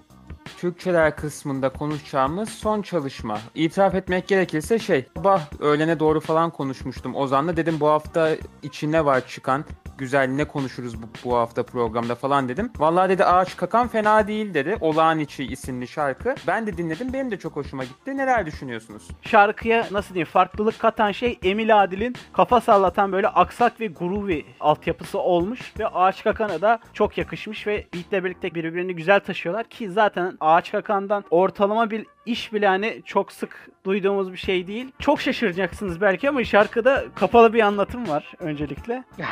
Türkçeler 0.57 1.17
kısmında 1.17 1.69
konuşacağımız 1.69 2.49
son 2.49 2.83
çalışma. 2.83 3.39
İtiraf 3.55 3.95
etmek 3.95 4.29
gerekirse 4.29 4.79
şey, 4.79 5.07
sabah 5.17 5.41
öğlene 5.61 6.01
doğru 6.01 6.21
falan 6.21 6.51
konuşmuştum 6.51 7.15
Ozan'la. 7.15 7.57
Dedim 7.57 7.81
bu 7.81 7.89
hafta 7.89 8.31
içine 8.63 9.05
var 9.05 9.27
çıkan 9.27 9.65
güzel 9.99 10.29
ne 10.29 10.45
konuşuruz 10.45 11.03
bu, 11.03 11.07
bu 11.25 11.37
hafta 11.37 11.63
programda 11.63 12.15
falan 12.15 12.49
dedim. 12.49 12.71
Vallahi 12.79 13.09
dedi 13.09 13.25
Ağaç 13.25 13.57
Kakan 13.57 13.89
fena 13.89 14.29
değil 14.29 14.55
dedi. 14.55 14.77
Olağan 14.81 15.19
içi 15.19 15.45
isimli 15.45 15.89
şarkı. 15.89 16.35
Ben 16.47 16.67
de 16.67 16.77
dinledim. 16.77 17.13
Benim 17.13 17.31
de 17.31 17.39
çok 17.39 17.57
hoşuma 17.57 17.85
gitti. 17.85 18.17
Neler 18.17 18.47
düşünüyorsunuz? 18.47 19.09
Şarkıya 19.23 19.87
nasıl 19.91 20.15
diyeyim 20.15 20.29
farklılık 20.33 20.79
katan 20.79 21.13
şey 21.13 21.39
Emil 21.43 21.83
Adil'in 21.83 22.15
kafa 22.33 22.61
sallatan 22.61 23.13
böyle 23.13 23.29
aksak 23.29 23.81
ve 23.81 23.87
groovy 23.87 24.43
altyapısı 24.61 25.19
olmuş 25.19 25.73
ve 25.79 25.87
Ağaç 25.87 26.25
Kakan'a 26.25 26.61
da 26.61 26.79
çok 26.93 27.19
yakışmış 27.19 27.67
ve 27.67 27.87
beatle 27.95 28.25
birlikte 28.25 28.55
birbirini 28.55 28.97
güzel 28.97 29.21
taşıyorlar 29.21 29.65
ki 29.65 29.91
zaten 29.91 30.37
Ağaç 30.41 30.73
Kakan'dan 30.73 31.25
ortalama 31.31 31.91
bir 31.91 32.07
iş 32.27 32.53
bile 32.53 32.67
hani 32.67 33.03
çok 33.05 33.33
sık 33.33 33.71
duyduğumuz 33.85 34.33
bir 34.33 34.39
şey 34.39 34.67
değil. 34.67 34.93
Çok 34.99 35.21
şaşıracaksınız 35.21 36.01
belki 36.01 36.29
ama 36.29 36.45
şarkıda 36.45 37.05
kapalı 37.15 37.53
bir 37.53 37.61
anlatım 37.61 38.09
var 38.09 38.33
öncelikle. 38.39 39.05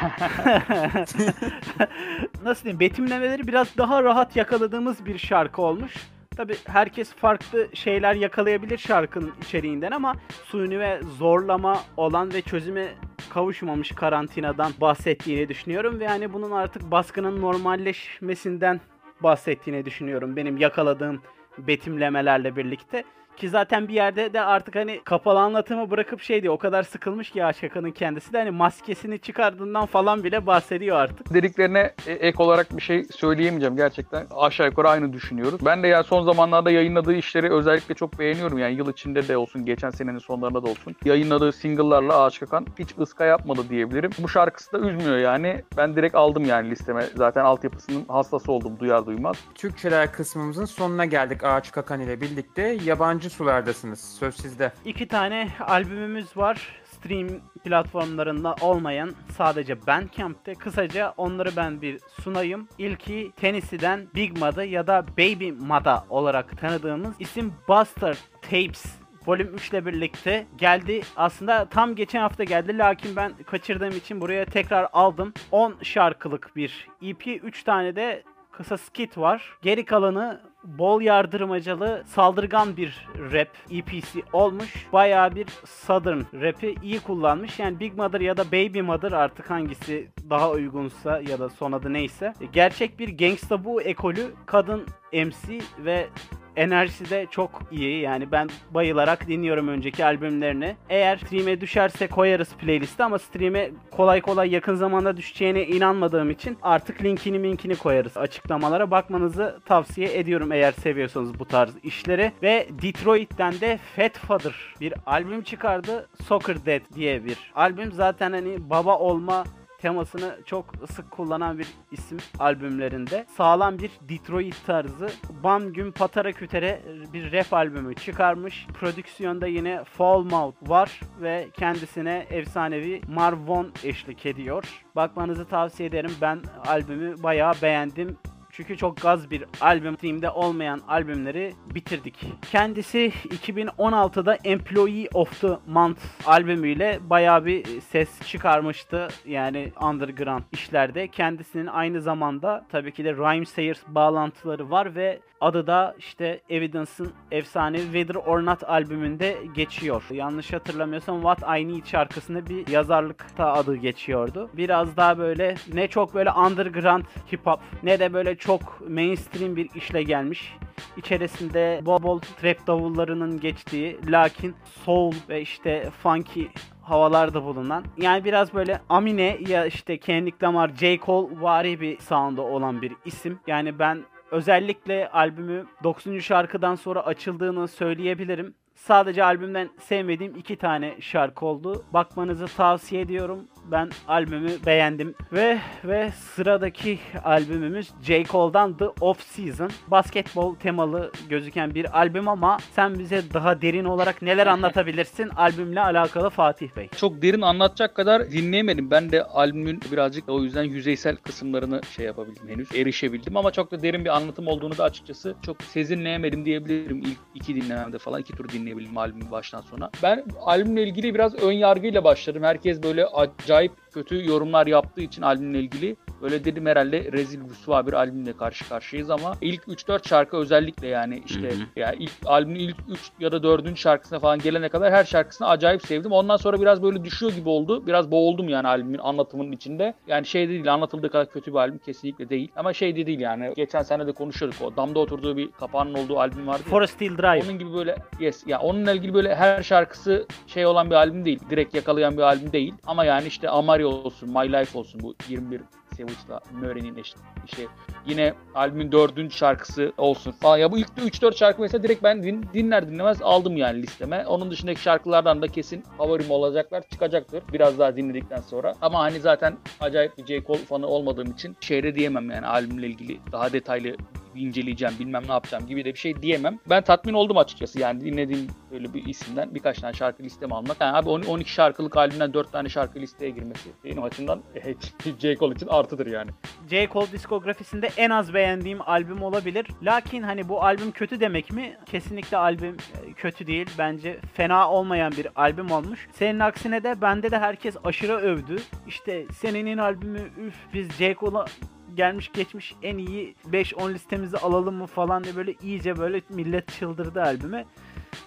Nasıl 2.45 2.65
diyeyim? 2.65 2.81
Betimlemeleri 2.81 3.47
biraz 3.47 3.77
daha 3.79 4.03
rahat 4.03 4.37
yakaladığımız 4.37 5.07
bir 5.07 5.19
şarkı 5.19 5.63
olmuş. 5.63 5.93
Tabi 6.37 6.55
herkes 6.65 7.15
farklı 7.15 7.69
şeyler 7.75 8.15
yakalayabilir 8.15 8.79
şarkının 8.79 9.33
içeriğinden 9.43 9.91
ama 9.91 10.17
suni 10.45 10.81
ve 10.81 11.01
zorlama 11.19 11.81
olan 11.97 12.33
ve 12.33 12.43
çözüme 12.43 12.89
kavuşmamış 13.31 13.91
karantinadan 13.91 14.73
bahsettiğini 14.81 15.49
düşünüyorum 15.49 16.01
ve 16.01 16.09
hani 16.09 16.33
bunun 16.33 16.51
artık 16.51 16.91
baskının 16.91 17.43
normalleşmesinden 17.43 18.81
bahsettiğini 19.21 19.85
düşünüyorum 19.85 20.37
benim 20.37 20.57
yakaladığım 20.57 21.23
betimlemelerle 21.59 22.57
birlikte. 22.57 23.05
Ki 23.37 23.49
zaten 23.49 23.89
bir 23.89 23.95
yerde 23.95 24.33
de 24.33 24.41
artık 24.41 24.75
hani 24.75 25.01
kapalı 25.05 25.41
anlatımı 25.41 25.91
bırakıp 25.91 26.21
şey 26.21 26.43
diyor 26.43 26.55
o 26.55 26.59
kadar 26.59 26.83
sıkılmış 26.83 27.31
ki 27.31 27.45
Aşakan'ın 27.45 27.91
kendisi 27.91 28.33
de 28.33 28.39
hani 28.39 28.51
maskesini 28.51 29.19
çıkardığından 29.19 29.87
falan 29.87 30.25
bile 30.25 30.47
bahsediyor 30.47 30.97
artık. 30.97 31.35
Dediklerine 31.35 31.95
e, 32.07 32.13
ek 32.13 32.43
olarak 32.43 32.77
bir 32.77 32.83
şey 32.83 33.05
söyleyemeyeceğim 33.05 33.77
gerçekten. 33.77 34.27
Aşağı 34.37 34.67
yukarı 34.67 34.89
aynı 34.89 35.13
düşünüyoruz. 35.13 35.67
Ben 35.67 35.83
de 35.83 35.89
ya 35.89 36.03
son 36.03 36.25
zamanlarda 36.25 36.71
yayınladığı 36.71 37.15
işleri 37.15 37.53
özellikle 37.53 37.95
çok 37.95 38.19
beğeniyorum. 38.19 38.59
Yani 38.59 38.75
yıl 38.75 38.91
içinde 38.91 39.29
de 39.29 39.37
olsun, 39.37 39.65
geçen 39.65 39.91
senenin 39.91 40.19
sonlarında 40.19 40.63
da 40.63 40.71
olsun. 40.71 40.97
Yayınladığı 41.05 41.53
single'larla 41.53 42.23
Ağaç 42.23 42.41
Kakan 42.41 42.67
hiç 42.79 42.89
ıska 42.99 43.25
yapmadı 43.25 43.61
diyebilirim. 43.69 44.11
Bu 44.19 44.29
şarkısı 44.29 44.73
da 44.73 44.79
üzmüyor 44.79 45.19
yani. 45.19 45.63
Ben 45.77 45.97
direkt 45.97 46.15
aldım 46.15 46.45
yani 46.45 46.71
listeme. 46.71 47.03
Zaten 47.15 47.45
altyapısının 47.45 48.05
hastası 48.09 48.53
oldum 48.53 48.79
duyar 48.81 49.07
duymaz. 49.07 49.37
Türkçeler 49.55 50.13
kısmımızın 50.13 50.65
sonuna 50.65 51.05
geldik 51.05 51.42
Ağaç 51.43 51.73
Kakan 51.73 52.01
ile 52.01 52.21
birlikte. 52.21 52.79
Yabancı 52.85 53.31
sulardasınız. 53.31 54.01
Söz 54.19 54.37
sizde. 54.37 54.73
İki 54.85 55.09
tane 55.09 55.49
albümümüz 55.61 56.37
var. 56.37 56.83
Stream 56.85 57.29
platformlarında 57.65 58.55
olmayan 58.61 59.15
sadece 59.37 59.87
Bandcamp'te. 59.87 60.55
Kısaca 60.55 61.15
onları 61.17 61.57
ben 61.57 61.83
bir 61.83 62.01
sunayım. 62.23 62.69
İlki 62.79 63.33
Tennessee'den 63.37 64.07
Big 64.15 64.39
Mada 64.39 64.65
ya 64.65 64.87
da 64.87 65.07
Baby 65.19 65.51
Mada 65.51 66.05
olarak 66.11 66.61
tanıdığımız 66.61 67.15
isim 67.19 67.55
Buster 67.69 68.17
Tapes 68.43 69.03
Volüm 69.27 69.55
3 69.55 69.71
ile 69.71 69.87
birlikte 69.87 70.47
geldi. 70.57 71.03
Aslında 71.17 71.65
tam 71.65 71.95
geçen 71.95 72.21
hafta 72.21 72.45
geldi 72.45 72.79
lakin 72.79 73.17
ben 73.17 73.33
kaçırdığım 73.47 73.97
için 73.97 74.21
buraya 74.21 74.45
tekrar 74.45 74.89
aldım. 74.93 75.35
10 75.51 75.75
şarkılık 75.83 76.57
bir 76.57 76.89
EP, 77.03 77.27
3 77.27 77.63
tane 77.63 77.97
de 77.97 78.23
kısa 78.53 78.79
skit 78.79 79.19
var. 79.19 79.59
Geri 79.63 79.85
kalanı 79.85 80.41
bol 80.65 81.01
yardırmacalı, 81.01 82.05
saldırgan 82.07 82.77
bir 82.77 83.09
rap 83.33 83.49
EP'si 83.71 84.23
olmuş. 84.33 84.87
Bayağı 84.93 85.35
bir 85.35 85.47
Southern 85.65 86.21
rap'i 86.41 86.75
iyi 86.83 87.01
kullanmış. 87.01 87.59
Yani 87.59 87.81
Big 87.81 87.97
Mother 87.97 88.21
ya 88.21 88.37
da 88.37 88.47
Baby 88.47 88.81
Mother 88.81 89.13
artık 89.13 89.51
hangisi 89.51 90.09
daha 90.31 90.51
uygunsa 90.51 91.21
ya 91.21 91.39
da 91.39 91.49
son 91.49 91.73
adı 91.73 91.93
neyse. 91.93 92.35
Gerçek 92.53 92.99
bir 92.99 93.19
gangsta 93.19 93.65
bu 93.65 93.83
ekolü 93.83 94.35
kadın 94.47 94.87
MC 95.13 95.61
ve 95.79 96.09
enerjisi 96.57 97.11
de 97.11 97.27
çok 97.31 97.63
iyi. 97.71 98.01
Yani 98.01 98.33
ben 98.33 98.49
bayılarak 98.71 99.29
dinliyorum 99.29 99.69
önceki 99.69 100.05
albümlerini. 100.05 100.77
Eğer 100.89 101.17
stream'e 101.17 101.61
düşerse 101.61 102.07
koyarız 102.07 102.55
playlist'e 102.55 103.05
ama 103.05 103.19
stream'e 103.19 103.71
kolay 103.91 104.21
kolay 104.21 104.51
yakın 104.51 104.75
zamanda 104.75 105.17
düşeceğine 105.17 105.67
inanmadığım 105.67 106.31
için 106.31 106.59
artık 106.63 107.05
linkini 107.05 107.39
minkini 107.39 107.77
koyarız 107.77 108.17
açıklamalara. 108.17 108.91
Bakmanızı 108.91 109.61
tavsiye 109.65 110.19
ediyorum 110.19 110.53
eğer 110.53 110.73
seviyorsanız 110.73 111.39
bu 111.39 111.45
tarz 111.45 111.73
işleri. 111.83 112.33
Ve 112.43 112.69
Detroit'ten 112.83 113.61
de 113.61 113.79
Fat 113.97 114.19
Father 114.19 114.55
bir 114.81 114.95
albüm 115.07 115.43
çıkardı. 115.43 116.09
Soccer 116.25 116.67
Dead 116.67 116.95
diye 116.95 117.25
bir 117.25 117.39
albüm. 117.55 117.93
Zaten 117.93 118.33
hani 118.33 118.71
baba 118.71 118.99
olma 118.99 119.45
temasını 119.83 120.39
çok 120.47 120.67
sık 120.91 121.11
kullanan 121.11 121.59
bir 121.59 121.67
isim 121.91 122.19
albümlerinde. 122.39 123.27
Sağlam 123.37 123.79
bir 123.79 123.91
Detroit 124.09 124.67
tarzı. 124.67 125.11
Bam 125.45 125.73
Gün 125.73 125.93
Patara 125.93 126.33
Kütere 126.33 126.83
bir 127.13 127.33
rap 127.33 127.53
albümü 127.53 127.95
çıkarmış. 127.95 128.67
Prodüksiyonda 128.81 129.47
yine 129.47 129.85
Fall 129.85 130.23
Mouth 130.23 130.71
var 130.71 131.01
ve 131.21 131.49
kendisine 131.53 132.27
efsanevi 132.31 133.01
Marvon 133.09 133.73
eşlik 133.85 134.27
ediyor. 134.27 134.85
Bakmanızı 134.97 135.45
tavsiye 135.45 135.89
ederim. 135.89 136.13
Ben 136.21 136.41
albümü 136.67 137.23
bayağı 137.23 137.55
beğendim. 137.63 138.17
Çünkü 138.53 138.77
çok 138.77 138.97
gaz 138.97 139.31
bir 139.31 139.45
albüm. 139.61 139.97
Steam'de 139.97 140.31
olmayan 140.31 140.81
albümleri 140.89 141.55
bitirdik. 141.75 142.27
Kendisi 142.51 143.13
2016'da 143.29 144.35
Employee 144.35 145.09
of 145.15 145.41
the 145.41 145.59
Month 145.67 146.01
albümüyle 146.27 146.99
bayağı 147.03 147.47
bir 147.47 147.81
ses 147.81 148.21
çıkarmıştı. 148.27 149.09
Yani 149.27 149.73
underground 149.83 150.43
işlerde. 150.53 151.09
Kendisinin 151.09 151.67
aynı 151.67 152.01
zamanda 152.01 152.67
tabii 152.73 152.93
ki 152.93 153.05
de 153.05 153.13
Rhyme 153.13 153.47
Sayers 153.47 153.83
bağlantıları 153.89 154.71
var 154.71 154.95
ve 154.95 155.21
adı 155.43 155.67
da 155.67 155.95
işte 155.99 156.41
Evidence'ın 156.49 157.13
efsane 157.31 157.79
Whether 157.79 158.15
or 158.15 158.47
Not 158.47 158.65
albümünde 158.65 159.37
geçiyor. 159.55 160.03
Yanlış 160.11 160.53
hatırlamıyorsam 160.53 161.23
What 161.23 161.61
I 161.61 161.69
Need 161.69 161.87
şarkısında 161.87 162.47
bir 162.47 162.69
yazarlıkta 162.69 163.53
adı 163.53 163.77
geçiyordu. 163.77 164.51
Biraz 164.53 164.97
daha 164.97 165.19
böyle 165.19 165.55
ne 165.73 165.89
çok 165.89 166.15
böyle 166.15 166.31
underground 166.31 167.05
hip 167.33 167.47
hop 167.47 167.61
ne 167.83 168.01
de 168.01 168.13
böyle 168.13 168.37
çok 168.45 168.91
mainstream 168.91 169.57
bir 169.57 169.71
işle 169.75 170.03
gelmiş. 170.03 170.57
İçerisinde 170.97 171.81
bol 171.85 172.03
bol 172.03 172.21
trap 172.21 172.67
davullarının 172.67 173.41
geçtiği 173.41 173.99
lakin 174.07 174.55
soul 174.85 175.13
ve 175.29 175.41
işte 175.41 175.91
funky 176.03 176.45
havalarda 176.83 177.45
bulunan 177.45 177.85
yani 177.97 178.25
biraz 178.25 178.55
böyle 178.55 178.81
Amine 178.89 179.39
ya 179.49 179.67
işte 179.67 179.99
Kendrick 179.99 180.47
Lamar, 180.47 180.69
J. 180.69 180.99
Cole 180.99 181.41
vari 181.41 181.81
bir 181.81 181.99
sound'u 181.99 182.43
olan 182.43 182.83
bir 182.83 182.93
isim. 183.05 183.39
Yani 183.47 183.79
ben 183.79 184.05
özellikle 184.31 185.09
albümü 185.09 185.67
9. 185.85 186.23
şarkıdan 186.25 186.75
sonra 186.75 187.07
açıldığını 187.07 187.69
söyleyebilirim. 187.69 188.55
Sadece 188.87 189.25
albümden 189.25 189.71
sevmediğim 189.81 190.37
iki 190.37 190.57
tane 190.57 190.97
şarkı 191.01 191.47
oldu. 191.47 191.85
Bakmanızı 191.93 192.47
tavsiye 192.47 193.03
ediyorum. 193.03 193.49
Ben 193.71 193.91
albümü 194.09 194.51
beğendim. 194.67 195.15
Ve 195.33 195.59
ve 195.85 196.11
sıradaki 196.11 196.99
albümümüz 197.25 197.91
J. 198.03 198.25
Cole'dan 198.25 198.77
The 198.77 198.89
Off 198.89 199.23
Season. 199.23 199.71
Basketbol 199.89 200.55
temalı 200.55 201.13
gözüken 201.29 201.75
bir 201.75 201.99
albüm 201.99 202.29
ama 202.29 202.59
sen 202.73 202.99
bize 202.99 203.23
daha 203.35 203.63
derin 203.63 203.85
olarak 203.85 204.23
neler 204.23 204.47
anlatabilirsin 204.57 205.29
albümle 205.29 205.81
alakalı 205.81 206.31
Fatih 206.31 206.69
Bey? 206.77 206.89
Çok 206.97 207.23
derin 207.23 207.41
anlatacak 207.41 207.95
kadar 207.95 208.31
dinleyemedim. 208.31 208.91
Ben 208.91 209.13
de 209.13 209.25
albümün 209.25 209.81
birazcık 209.93 210.29
o 210.29 210.43
yüzden 210.43 210.65
yüzeysel 210.65 211.17
kısımlarını 211.17 211.81
şey 211.97 212.07
yapabildim 212.07 212.49
henüz. 212.49 212.75
Erişebildim 212.75 213.37
ama 213.37 213.51
çok 213.51 213.71
da 213.71 213.83
derin 213.83 214.05
bir 214.05 214.17
anlatım 214.17 214.47
olduğunu 214.47 214.79
da 214.79 214.85
açıkçası 214.85 215.35
çok 215.47 215.63
sezinleyemedim 215.63 216.45
diyebilirim. 216.45 216.99
İlk 216.99 217.19
iki 217.35 217.55
dinlememde 217.55 217.99
falan 217.99 218.21
iki 218.21 218.33
tur 218.33 218.49
dinleyebildim 218.73 218.99
albümü 218.99 219.31
baştan 219.31 219.61
sona. 219.61 219.91
Ben 220.03 220.25
albümle 220.41 220.83
ilgili 220.83 221.15
biraz 221.15 221.35
ön 221.35 221.53
yargıyla 221.53 222.05
başladım. 222.05 222.43
Herkes 222.43 222.83
böyle 222.83 223.07
acayip 223.07 223.73
kötü 223.93 224.29
yorumlar 224.29 224.67
yaptığı 224.67 225.01
için 225.01 225.23
albümle 225.23 225.61
ilgili 225.61 225.97
böyle 226.23 226.45
dedim 226.45 226.67
herhalde 226.67 227.13
rezil 227.13 227.41
rüsva 227.51 227.87
bir 227.87 227.93
albümle 227.93 228.33
karşı 228.33 228.69
karşıyayız 228.69 229.11
ama 229.11 229.35
ilk 229.41 229.63
3-4 229.63 230.09
şarkı 230.09 230.37
özellikle 230.37 230.89
yani 230.89 231.23
işte 231.27 231.51
Hı 231.51 231.55
hı. 231.55 231.67
yani 231.77 231.97
ilk 231.99 232.13
albümün 232.25 232.61
ilk 232.61 232.77
3 232.89 233.01
ya 233.21 233.33
da 233.33 233.43
4. 233.43 233.79
şarkısına 233.79 234.19
falan 234.19 234.39
gelene 234.39 234.69
kadar 234.69 234.93
her 234.93 235.05
şarkısını 235.05 235.49
acayip 235.49 235.87
sevdim. 235.87 236.13
Ondan 236.13 236.37
sonra 236.37 236.61
biraz 236.61 236.83
böyle 236.83 237.05
düşüyor 237.05 237.33
gibi 237.33 237.49
oldu. 237.49 237.87
Biraz 237.87 238.11
boğuldum 238.11 238.49
yani 238.49 238.69
albümün 238.69 238.99
anlatımının 238.99 239.53
içinde. 239.53 239.95
Yani 240.07 240.27
şey 240.27 240.49
de 240.49 240.53
değil 240.53 240.75
anlatıldığı 240.75 241.11
kadar 241.11 241.31
kötü 241.31 241.53
bir 241.53 241.59
albüm 241.59 241.79
kesinlikle 241.79 242.29
değil. 242.29 242.53
Ama 242.57 242.73
şey 242.73 242.97
de 242.97 243.07
değil 243.07 243.21
yani. 243.21 243.53
Geçen 243.57 243.83
sene 243.83 244.07
de 244.07 244.13
konuşuyorduk 244.13 244.63
o 244.63 244.77
damda 244.77 244.99
oturduğu 244.99 245.37
bir 245.37 245.51
kapağının 245.51 245.95
olduğu 245.95 246.19
albüm 246.19 246.47
vardı. 246.47 246.63
ya. 246.67 246.71
Forest 246.71 247.01
Hill 247.01 247.19
Drive. 247.19 247.45
Onun 247.45 247.59
gibi 247.59 247.75
böyle 247.75 247.97
yes 248.21 248.47
ya 248.47 248.61
onunla 248.61 248.93
ilgili 248.93 249.15
böyle 249.15 249.35
her 249.35 249.63
şarkısı 249.63 250.27
şey 250.47 250.67
olan 250.67 250.91
bir 250.91 250.95
albüm 250.95 251.25
değil. 251.25 251.41
Direkt 251.51 251.75
yakalayan 251.75 252.17
bir 252.17 252.23
albüm 252.23 252.53
değil. 252.53 252.75
Ama 252.87 253.05
yani 253.05 253.27
işte 253.27 253.49
Amario 253.49 253.89
olsun, 253.89 254.29
My 254.29 254.53
Life 254.53 254.79
olsun 254.79 255.01
bu 255.03 255.15
21 255.29 255.61
Savage'la 255.97 256.41
Murray'nin 256.61 257.03
işte 257.47 257.63
yine 258.07 258.35
albümün 258.55 258.93
dördüncü 258.93 259.37
şarkısı 259.37 259.93
olsun 259.99 260.33
falan. 260.33 260.57
Ya 260.57 260.73
bu 260.73 260.79
ilk 260.79 260.89
3-4 260.89 261.37
şarkı 261.37 261.63
mesela 261.63 261.83
direkt 261.83 262.03
ben 262.03 262.23
din, 262.23 262.47
dinler 262.55 262.91
dinlemez 262.91 263.23
aldım 263.23 263.57
yani 263.57 263.83
listeme. 263.83 264.27
Onun 264.27 264.51
dışındaki 264.51 264.81
şarkılardan 264.81 265.43
da 265.43 265.49
kesin 265.49 265.85
favorim 265.99 266.31
olacaklar 266.31 266.83
çıkacaktır. 266.91 267.43
Biraz 267.53 267.79
daha 267.79 267.97
dinledikten 267.97 268.41
sonra. 268.41 268.75
Ama 268.83 268.99
hani 268.99 269.21
zaten 269.21 269.57
acayip 269.81 270.19
bir 270.19 270.27
J. 270.27 270.45
Cole 270.47 270.59
fanı 270.59 270.87
olmadığım 270.87 271.31
için 271.31 271.57
şeyde 271.61 271.95
diyemem 271.95 272.31
yani 272.31 272.47
albümle 272.47 272.87
ilgili 272.87 273.19
daha 273.33 273.53
detaylı 273.53 273.97
inceleyeceğim 274.35 274.95
bilmem 274.99 275.23
ne 275.27 275.33
yapacağım 275.33 275.67
gibi 275.67 275.85
de 275.85 275.95
bir 275.95 275.99
şey 275.99 276.23
diyemem. 276.23 276.59
Ben 276.71 276.83
tatmin 276.85 277.15
oldum 277.15 277.37
açıkçası 277.37 277.81
yani 277.81 278.01
dinlediğim 278.01 278.47
böyle 278.71 278.95
bir 278.95 279.07
isimden 279.07 279.55
birkaç 279.55 279.79
tane 279.79 279.93
şarkı 279.95 280.23
listeme 280.23 280.55
almak. 280.55 280.81
Yani 280.81 280.97
abi 280.97 281.09
12 281.09 281.53
şarkılık 281.53 281.97
albümden 281.97 282.35
4 282.35 282.53
tane 282.53 282.69
şarkı 282.69 283.01
listeye 283.01 283.31
girmesi 283.31 283.71
benim 283.85 284.03
açımdan 284.03 284.43
J. 285.19 285.37
Cole 285.37 285.55
için 285.55 285.67
artıdır 285.67 286.07
yani. 286.07 286.31
J. 286.71 286.89
Cole 286.93 287.13
diskografisinde 287.13 287.89
en 287.97 288.11
az 288.11 288.35
beğendiğim 288.35 288.79
albüm 288.87 289.23
olabilir. 289.23 289.67
Lakin 289.83 290.23
hani 290.23 290.49
bu 290.49 290.63
albüm 290.63 290.91
kötü 290.93 291.21
demek 291.21 291.53
mi? 291.53 291.77
Kesinlikle 291.87 292.37
albüm 292.37 292.77
e, 292.77 293.13
kötü 293.13 293.47
değil. 293.47 293.71
Bence 293.79 294.21
fena 294.35 294.71
olmayan 294.71 295.13
bir 295.13 295.29
albüm 295.37 295.71
olmuş. 295.71 296.09
Senin 296.13 296.41
aksine 296.41 296.85
de 296.85 297.01
bende 297.01 297.31
de 297.31 297.39
herkes 297.39 297.77
aşırı 297.85 298.13
övdü. 298.17 298.57
İşte 298.89 299.27
senenin 299.33 299.79
albümü 299.79 300.21
üf 300.39 300.55
biz 300.75 300.93
J. 300.93 301.15
Cole'a 301.15 301.45
gelmiş 301.95 302.31
geçmiş 302.33 302.75
en 302.83 302.99
iyi 302.99 303.35
5-10 303.51 303.95
listemizi 303.95 304.39
alalım 304.39 304.75
mı 304.75 304.87
falan 304.87 305.25
diye 305.25 305.37
böyle 305.37 305.55
iyice 305.63 305.99
böyle 305.99 306.23
millet 306.29 306.69
çıldırdı 306.69 307.23
albüme. 307.23 307.65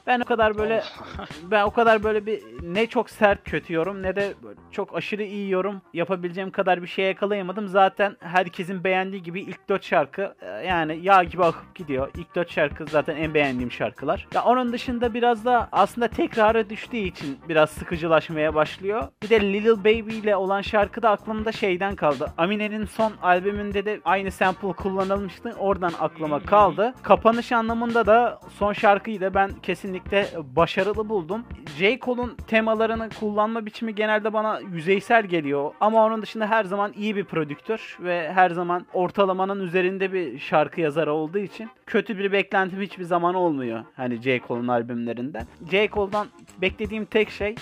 Ben 0.07 0.19
o 0.19 0.23
kadar 0.23 0.57
böyle 0.57 0.83
ben 1.51 1.63
o 1.63 1.71
kadar 1.71 2.03
böyle 2.03 2.25
bir 2.25 2.41
ne 2.61 2.87
çok 2.87 3.09
sert 3.09 3.43
kötü 3.43 3.73
yorum 3.73 4.03
ne 4.03 4.15
de 4.15 4.33
böyle 4.43 4.59
çok 4.71 4.95
aşırı 4.95 5.23
iyi 5.23 5.49
yorum 5.49 5.81
yapabileceğim 5.93 6.51
kadar 6.51 6.81
bir 6.81 6.87
şey 6.87 7.05
yakalayamadım. 7.05 7.67
Zaten 7.67 8.17
herkesin 8.19 8.83
beğendiği 8.83 9.23
gibi 9.23 9.41
ilk 9.41 9.69
4 9.69 9.83
şarkı 9.83 10.35
e, 10.41 10.47
yani 10.47 10.99
yağ 11.01 11.23
gibi 11.23 11.43
akıp 11.43 11.75
gidiyor. 11.75 12.11
İlk 12.17 12.35
4 12.35 12.51
şarkı 12.51 12.85
zaten 12.85 13.15
en 13.15 13.33
beğendiğim 13.33 13.71
şarkılar. 13.71 14.27
Ya 14.33 14.43
onun 14.43 14.73
dışında 14.73 15.13
biraz 15.13 15.45
da 15.45 15.69
aslında 15.71 16.07
tekrara 16.07 16.69
düştüğü 16.69 16.97
için 16.97 17.39
biraz 17.49 17.69
sıkıcılaşmaya 17.69 18.55
başlıyor. 18.55 19.07
Bir 19.23 19.29
de 19.29 19.53
Little 19.53 19.79
Baby 19.79 20.17
ile 20.17 20.35
olan 20.35 20.61
şarkı 20.61 21.01
da 21.01 21.09
aklımda 21.09 21.51
şeyden 21.51 21.95
kaldı. 21.95 22.33
Amine'nin 22.37 22.85
son 22.85 23.13
albümünde 23.21 23.85
de 23.85 24.01
aynı 24.05 24.31
sample 24.31 24.73
kullanılmıştı. 24.73 25.55
Oradan 25.59 25.91
aklıma 25.99 26.39
kaldı. 26.39 26.93
Kapanış 27.03 27.51
anlamında 27.51 28.05
da 28.05 28.39
son 28.59 28.73
şarkıyı 28.73 29.21
da 29.21 29.33
ben 29.33 29.51
kesinlikle 29.75 30.27
başarılı 30.55 31.09
buldum. 31.09 31.43
J. 31.77 31.99
Cole'un 31.99 32.35
temalarını 32.47 33.09
kullanma 33.19 33.65
biçimi 33.65 33.95
genelde 33.95 34.33
bana 34.33 34.59
yüzeysel 34.59 35.25
geliyor. 35.25 35.71
Ama 35.81 36.05
onun 36.05 36.21
dışında 36.21 36.47
her 36.47 36.63
zaman 36.63 36.93
iyi 36.93 37.15
bir 37.15 37.23
prodüktör 37.23 37.97
ve 37.99 38.33
her 38.33 38.49
zaman 38.49 38.85
ortalamanın 38.93 39.59
üzerinde 39.59 40.13
bir 40.13 40.39
şarkı 40.39 40.81
yazarı 40.81 41.13
olduğu 41.13 41.37
için 41.37 41.69
kötü 41.85 42.17
bir 42.17 42.31
beklentim 42.31 42.81
hiçbir 42.81 43.03
zaman 43.03 43.35
olmuyor. 43.35 43.83
Hani 43.95 44.21
J. 44.21 44.41
Cole'un 44.47 44.67
albümlerinden. 44.67 45.47
J. 45.71 45.89
Cole'dan 45.93 46.27
beklediğim 46.61 47.05
tek 47.05 47.29
şey 47.29 47.55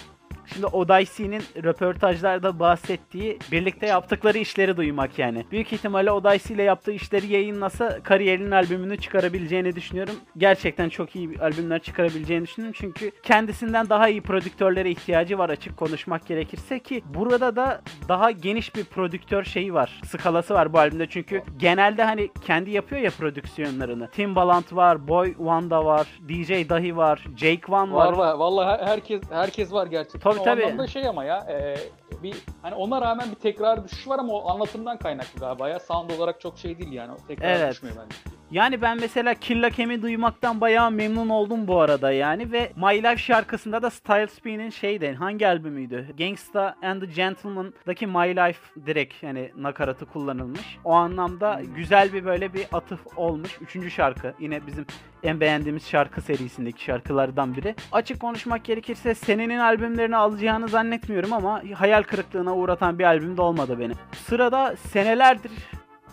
Şimdi 0.46 0.66
Odyssey'nin 0.66 1.44
röportajlarda 1.64 2.60
bahsettiği 2.60 3.40
birlikte 3.52 3.86
yaptıkları 3.88 4.38
işleri 4.38 4.78
duymak 4.78 5.20
yani. 5.20 5.46
Büyük 5.52 5.74
ihtimalle 5.74 6.12
Odyssey 6.12 6.56
ile 6.56 6.64
yaptığı 6.64 6.92
işleri 6.92 7.28
yayınlasa 7.28 8.00
kariyerinin 8.04 8.52
albümünü 8.52 8.98
çıkarabileceğini 8.98 9.76
düşünüyorum. 9.76 10.16
Gerçekten 10.38 10.90
çok 10.90 11.16
iyi 11.16 11.40
albümler 11.42 11.80
çıkarabileceğini 11.80 12.44
düşünüyorum. 12.48 12.76
Çünkü 12.80 13.12
kendisinden 13.24 13.90
daha 13.90 14.10
iyi 14.10 14.22
prodüktörlere 14.22 14.90
ihtiyacı 14.90 15.38
var 15.38 15.50
açık 15.50 15.78
konuşmak 15.78 16.28
gerekirse 16.28 16.80
ki 16.80 17.04
burada 17.14 17.56
da 17.56 17.82
daha 18.10 18.32
geniş 18.32 18.76
bir 18.76 18.84
prodüktör 18.84 19.44
şeyi 19.44 19.74
var. 19.74 20.02
Skalası 20.06 20.54
var 20.54 20.74
bu 20.74 20.80
albümde 20.80 21.08
çünkü 21.10 21.42
genelde 21.58 22.04
hani 22.04 22.30
kendi 22.46 22.72
yapıyor 22.72 23.02
ya 23.02 23.10
prodüksiyonlarını. 23.12 24.10
Timbaland 24.10 24.64
var, 24.72 25.08
Boy 25.08 25.34
Wanda 25.38 25.86
var, 25.86 26.08
DJ 26.30 26.50
Dahi 26.70 26.98
var, 26.98 27.26
Jake 27.38 27.72
One 27.72 27.94
var. 27.94 28.08
Var 28.08 28.18
var. 28.18 28.34
Vallahi 28.34 28.68
her- 28.82 28.88
herkes 28.88 29.22
herkes 29.30 29.74
var 29.74 29.88
gerçekten. 29.88 30.20
Tabii, 30.38 30.42
o 30.42 30.44
tabii. 30.44 30.64
anlamda 30.66 30.88
şey 30.88 31.08
ama 31.08 31.24
ya 31.26 31.38
e, 31.50 31.76
bir 32.24 32.36
hani 32.62 32.76
ona 32.76 33.02
rağmen 33.02 33.30
bir 33.32 33.36
tekrar 33.36 33.84
düşüş 33.84 34.08
var 34.08 34.20
ama 34.20 34.34
o 34.34 34.50
anlatımdan 34.50 34.98
kaynaklı 34.98 35.40
galiba 35.40 35.70
ya. 35.70 35.80
Sound 35.80 36.10
olarak 36.10 36.42
çok 36.42 36.58
şey 36.58 36.80
değil 36.80 36.92
yani. 36.92 37.12
O 37.12 37.28
tekrar 37.28 37.50
Evet. 37.50 37.72
düşmüyor 37.72 37.96
bence. 38.06 38.16
Yani 38.54 38.82
ben 38.82 38.98
mesela 39.00 39.34
Kill 39.34 39.70
Kem'i 39.70 40.02
duymaktan 40.02 40.62
bayağı 40.62 40.92
memnun 40.92 41.30
oldum 41.30 41.68
bu 41.68 41.80
arada 41.80 42.12
yani 42.12 42.52
ve 42.52 42.72
My 42.76 43.04
Life 43.04 43.18
şarkısında 43.18 43.82
da 43.82 43.90
Styles 43.90 44.40
P'nin 44.40 44.70
şeydi 44.70 45.16
hangi 45.20 45.48
albümüydü? 45.48 46.08
Gangsta 46.18 46.76
and 46.84 47.02
the 47.02 47.08
Gentleman'daki 47.08 48.08
My 48.08 48.36
Life 48.36 48.60
direkt 48.86 49.24
yani 49.24 49.52
nakaratı 49.58 50.06
kullanılmış. 50.06 50.78
O 50.84 50.92
anlamda 50.94 51.62
güzel 51.76 52.14
bir 52.14 52.26
böyle 52.26 52.54
bir 52.54 52.66
atıf 52.72 53.00
olmuş. 53.16 53.58
Üçüncü 53.62 53.92
şarkı 53.92 54.34
yine 54.40 54.68
bizim 54.68 54.86
en 55.24 55.40
beğendiğimiz 55.40 55.88
şarkı 55.88 56.22
serisindeki 56.22 56.84
şarkılardan 56.84 57.56
biri. 57.56 57.76
Açık 57.92 58.20
konuşmak 58.20 58.66
gerekirse 58.66 59.16
senenin 59.16 59.60
albümlerini 59.60 60.16
alacağını 60.16 60.68
zannetmiyorum 60.68 61.34
ama 61.34 61.62
hayal 61.76 62.04
kırıklığına 62.04 62.56
uğratan 62.56 63.00
bir 63.00 63.04
albüm 63.04 63.38
de 63.38 63.42
olmadı 63.42 63.80
benim. 63.80 63.96
Sırada 64.12 64.76
senelerdir 64.76 65.52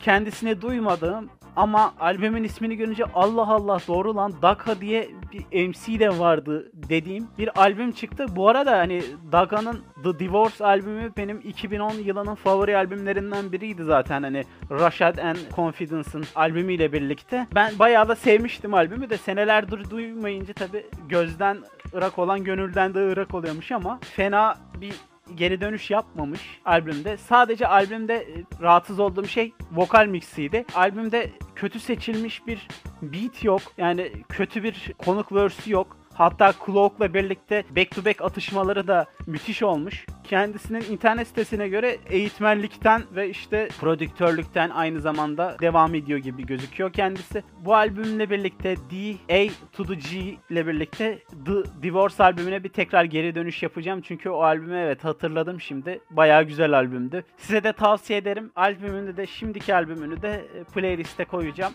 kendisini 0.00 0.62
duymadığım 0.62 1.30
ama 1.60 1.94
albümün 2.00 2.44
ismini 2.44 2.76
görünce 2.76 3.04
Allah 3.14 3.46
Allah 3.46 3.78
doğru 3.88 4.16
lan 4.16 4.32
Daka 4.42 4.80
diye 4.80 5.10
bir 5.32 5.68
MC 5.68 6.00
de 6.00 6.18
vardı 6.18 6.70
dediğim 6.74 7.28
bir 7.38 7.60
albüm 7.60 7.92
çıktı. 7.92 8.26
Bu 8.36 8.48
arada 8.48 8.78
hani 8.78 9.02
Daka'nın 9.32 9.80
The 10.02 10.18
Divorce 10.18 10.64
albümü 10.64 11.12
benim 11.16 11.40
2010 11.40 11.90
yılının 11.90 12.34
favori 12.34 12.76
albümlerinden 12.76 13.52
biriydi 13.52 13.84
zaten 13.84 14.22
hani 14.22 14.44
Rashad 14.70 15.18
and 15.18 15.36
Confidence'ın 15.56 16.24
albümüyle 16.34 16.92
birlikte. 16.92 17.46
Ben 17.54 17.78
bayağı 17.78 18.08
da 18.08 18.16
sevmiştim 18.16 18.74
albümü 18.74 19.10
de 19.10 19.16
senelerdir 19.16 19.90
duymayınca 19.90 20.54
tabi 20.54 20.86
gözden 21.08 21.58
ırak 21.94 22.18
olan 22.18 22.44
gönülden 22.44 22.94
de 22.94 23.12
ırak 23.12 23.34
oluyormuş 23.34 23.72
ama 23.72 23.98
fena 24.02 24.54
bir 24.80 24.94
geri 25.34 25.60
dönüş 25.60 25.90
yapmamış 25.90 26.40
albümde. 26.64 27.16
Sadece 27.16 27.66
albümde 27.66 28.14
e, 28.14 28.62
rahatsız 28.62 29.00
olduğum 29.00 29.26
şey 29.26 29.52
vokal 29.72 30.06
mixiydi. 30.06 30.64
Albümde 30.74 31.30
kötü 31.54 31.80
seçilmiş 31.80 32.46
bir 32.46 32.68
beat 33.02 33.44
yok. 33.44 33.62
Yani 33.78 34.12
kötü 34.28 34.62
bir 34.62 34.92
konuk 34.98 35.32
verse'ü 35.32 35.72
yok. 35.72 35.99
Hatta 36.14 36.52
Cloak'la 36.66 37.14
birlikte 37.14 37.64
back 37.76 37.90
to 37.90 38.04
back 38.04 38.22
atışmaları 38.22 38.88
da 38.88 39.06
müthiş 39.26 39.62
olmuş. 39.62 40.06
Kendisinin 40.24 40.80
internet 40.90 41.28
sitesine 41.28 41.68
göre 41.68 41.96
eğitmenlikten 42.10 43.02
ve 43.14 43.28
işte 43.28 43.68
prodüktörlükten 43.80 44.70
aynı 44.70 45.00
zamanda 45.00 45.56
devam 45.60 45.94
ediyor 45.94 46.18
gibi 46.18 46.46
gözüküyor 46.46 46.92
kendisi. 46.92 47.42
Bu 47.64 47.74
albümle 47.74 48.30
birlikte 48.30 48.76
D, 48.76 49.14
A 49.34 49.50
to 49.72 49.84
the 49.84 49.94
G 49.94 50.36
ile 50.50 50.66
birlikte 50.66 51.18
The 51.46 51.82
Divorce 51.82 52.24
albümüne 52.24 52.64
bir 52.64 52.68
tekrar 52.68 53.04
geri 53.04 53.34
dönüş 53.34 53.62
yapacağım. 53.62 54.00
Çünkü 54.00 54.30
o 54.30 54.42
albümü 54.42 54.76
evet 54.78 55.04
hatırladım 55.04 55.60
şimdi. 55.60 56.00
Bayağı 56.10 56.42
güzel 56.42 56.72
albümdü. 56.72 57.24
Size 57.36 57.64
de 57.64 57.72
tavsiye 57.72 58.18
ederim. 58.18 58.50
Albümünü 58.56 59.16
de 59.16 59.26
şimdiki 59.26 59.74
albümünü 59.74 60.22
de 60.22 60.44
e, 60.54 60.64
playliste 60.64 61.24
koyacağım 61.24 61.72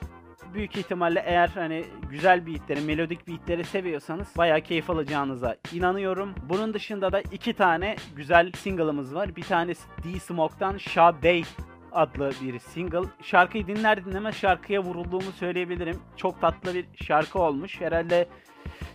büyük 0.53 0.77
ihtimalle 0.77 1.23
eğer 1.25 1.47
hani 1.47 1.85
güzel 2.09 2.47
beatleri, 2.47 2.81
melodik 2.81 3.27
beatleri 3.27 3.63
seviyorsanız 3.63 4.27
bayağı 4.37 4.61
keyif 4.61 4.89
alacağınıza 4.89 5.55
inanıyorum. 5.73 6.35
Bunun 6.49 6.73
dışında 6.73 7.11
da 7.11 7.21
iki 7.21 7.53
tane 7.53 7.95
güzel 8.15 8.51
single'ımız 8.51 9.15
var. 9.15 9.35
Bir 9.35 9.43
tanesi 9.43 9.87
D-Smoke'dan 10.03 10.77
Sade 10.77 11.41
adlı 11.91 12.31
bir 12.41 12.59
single. 12.59 13.09
Şarkıyı 13.21 13.67
dinler 13.67 14.05
dinlemez 14.05 14.35
şarkıya 14.35 14.83
vurulduğumu 14.83 15.31
söyleyebilirim. 15.31 15.99
Çok 16.17 16.41
tatlı 16.41 16.73
bir 16.73 16.85
şarkı 17.05 17.39
olmuş. 17.39 17.81
Herhalde 17.81 18.27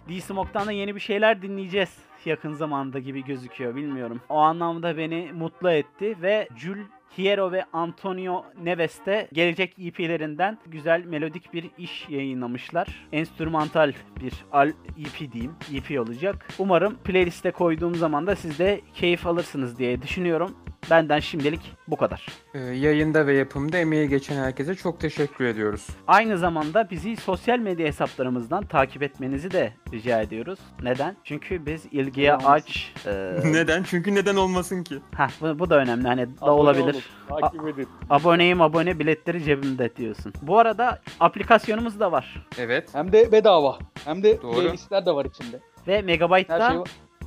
D-Smoke'dan 0.09 0.67
da 0.67 0.73
yeni 0.73 0.95
bir 0.95 1.01
şeyler 1.01 1.43
dinleyeceğiz 1.43 1.99
yakın 2.25 2.53
zamanda 2.53 2.99
gibi 2.99 3.25
gözüküyor 3.25 3.75
bilmiyorum. 3.75 4.21
O 4.29 4.39
anlamda 4.39 4.97
beni 4.97 5.33
mutlu 5.33 5.71
etti 5.71 6.17
ve 6.23 6.49
Jul 6.57 6.79
Hiero 7.19 7.53
ve 7.53 7.65
Antonio 7.73 8.45
Neves 8.63 9.07
de 9.07 9.29
gelecek 9.33 9.79
EP'lerinden 9.79 10.59
güzel 10.67 11.05
melodik 11.05 11.53
bir 11.55 11.71
iş 11.79 12.09
yayınlamışlar. 12.09 13.09
Enstrümantal 13.13 13.93
bir 14.21 14.33
al 14.53 14.69
EP 14.99 15.33
diyeyim. 15.33 15.55
EP 15.75 16.01
olacak. 16.01 16.49
Umarım 16.59 16.95
playliste 16.95 17.51
koyduğum 17.51 17.95
zaman 17.95 18.27
da 18.27 18.37
siz 18.37 18.59
de 18.59 18.81
keyif 18.95 19.27
alırsınız 19.27 19.79
diye 19.79 20.03
düşünüyorum. 20.03 20.57
Benden 20.91 21.21
şimdilik 21.21 21.61
bu 21.89 21.97
kadar. 21.97 22.27
Ee, 22.55 22.59
yayında 22.59 23.27
ve 23.27 23.35
yapımda 23.35 23.79
emeği 23.79 24.09
geçen 24.09 24.37
herkese 24.37 24.75
çok 24.75 25.01
teşekkür 25.01 25.45
ediyoruz. 25.45 25.87
Aynı 26.07 26.39
zamanda 26.39 26.91
bizi 26.91 27.17
sosyal 27.17 27.59
medya 27.59 27.87
hesaplarımızdan 27.87 28.67
takip 28.67 29.03
etmenizi 29.03 29.51
de 29.51 29.73
rica 29.93 30.21
ediyoruz. 30.21 30.59
Neden? 30.83 31.17
Çünkü 31.25 31.67
biz 31.67 31.87
ilgiye 31.93 32.35
aç. 32.35 32.93
e, 33.07 33.11
neden? 33.45 33.83
Çünkü 33.83 34.15
neden 34.15 34.37
olmasın 34.37 34.83
ki? 34.83 34.95
Heh, 35.17 35.29
bu, 35.41 35.59
bu 35.59 35.71
da 35.71 35.77
önemli. 35.77 36.09
Hani 36.09 36.27
da 36.27 36.33
Abone 36.41 36.51
olabilir. 36.61 37.09
olun, 37.31 37.41
Takip 37.41 37.69
edin. 37.69 37.89
Aboneyim 38.11 38.61
abone 38.61 38.99
biletleri 38.99 39.45
cebimde 39.45 39.97
diyorsun. 39.97 40.33
Bu 40.43 40.59
arada 40.59 41.01
aplikasyonumuz 41.21 42.01
da 42.01 42.13
var. 42.13 42.47
Evet. 42.59 42.89
Hem 42.93 43.13
de 43.13 43.33
bedava. 43.33 43.79
Hem 44.05 44.23
de 44.23 44.43
Doğru. 44.43 44.53
playlistler 44.61 45.07
de 45.07 45.11
var 45.15 45.25
içinde. 45.25 45.61
Ve 45.87 45.97
Her 45.97 46.05
Megabyte'da 46.05 46.71
şey. 46.71 46.79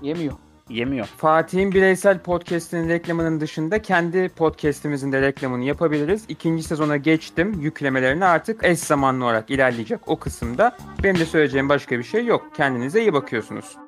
Yemiyor. 0.02 0.34
Yemiyor. 0.70 1.06
Fatih'in 1.06 1.72
bireysel 1.72 2.20
podcast'inin 2.20 2.90
reklamının 2.90 3.40
dışında 3.40 3.82
kendi 3.82 4.30
podcast'imizin 4.30 5.12
de 5.12 5.22
reklamını 5.22 5.64
yapabiliriz. 5.64 6.26
İkinci 6.30 6.64
sezona 6.64 6.98
geçtim. 6.98 7.60
Yüklemelerine 7.60 8.26
artık 8.26 8.64
eş 8.64 8.80
zamanlı 8.80 9.26
olarak 9.26 9.50
ilerleyecek 9.50 10.00
o 10.08 10.20
kısımda. 10.20 10.78
Benim 11.04 11.20
de 11.20 11.26
söyleyeceğim 11.26 11.70
başka 11.70 12.00
bir 12.00 12.04
şey 12.04 12.26
yok. 12.26 12.52
Kendinize 12.58 13.02
iyi 13.02 13.14
bakıyorsunuz. 13.14 13.83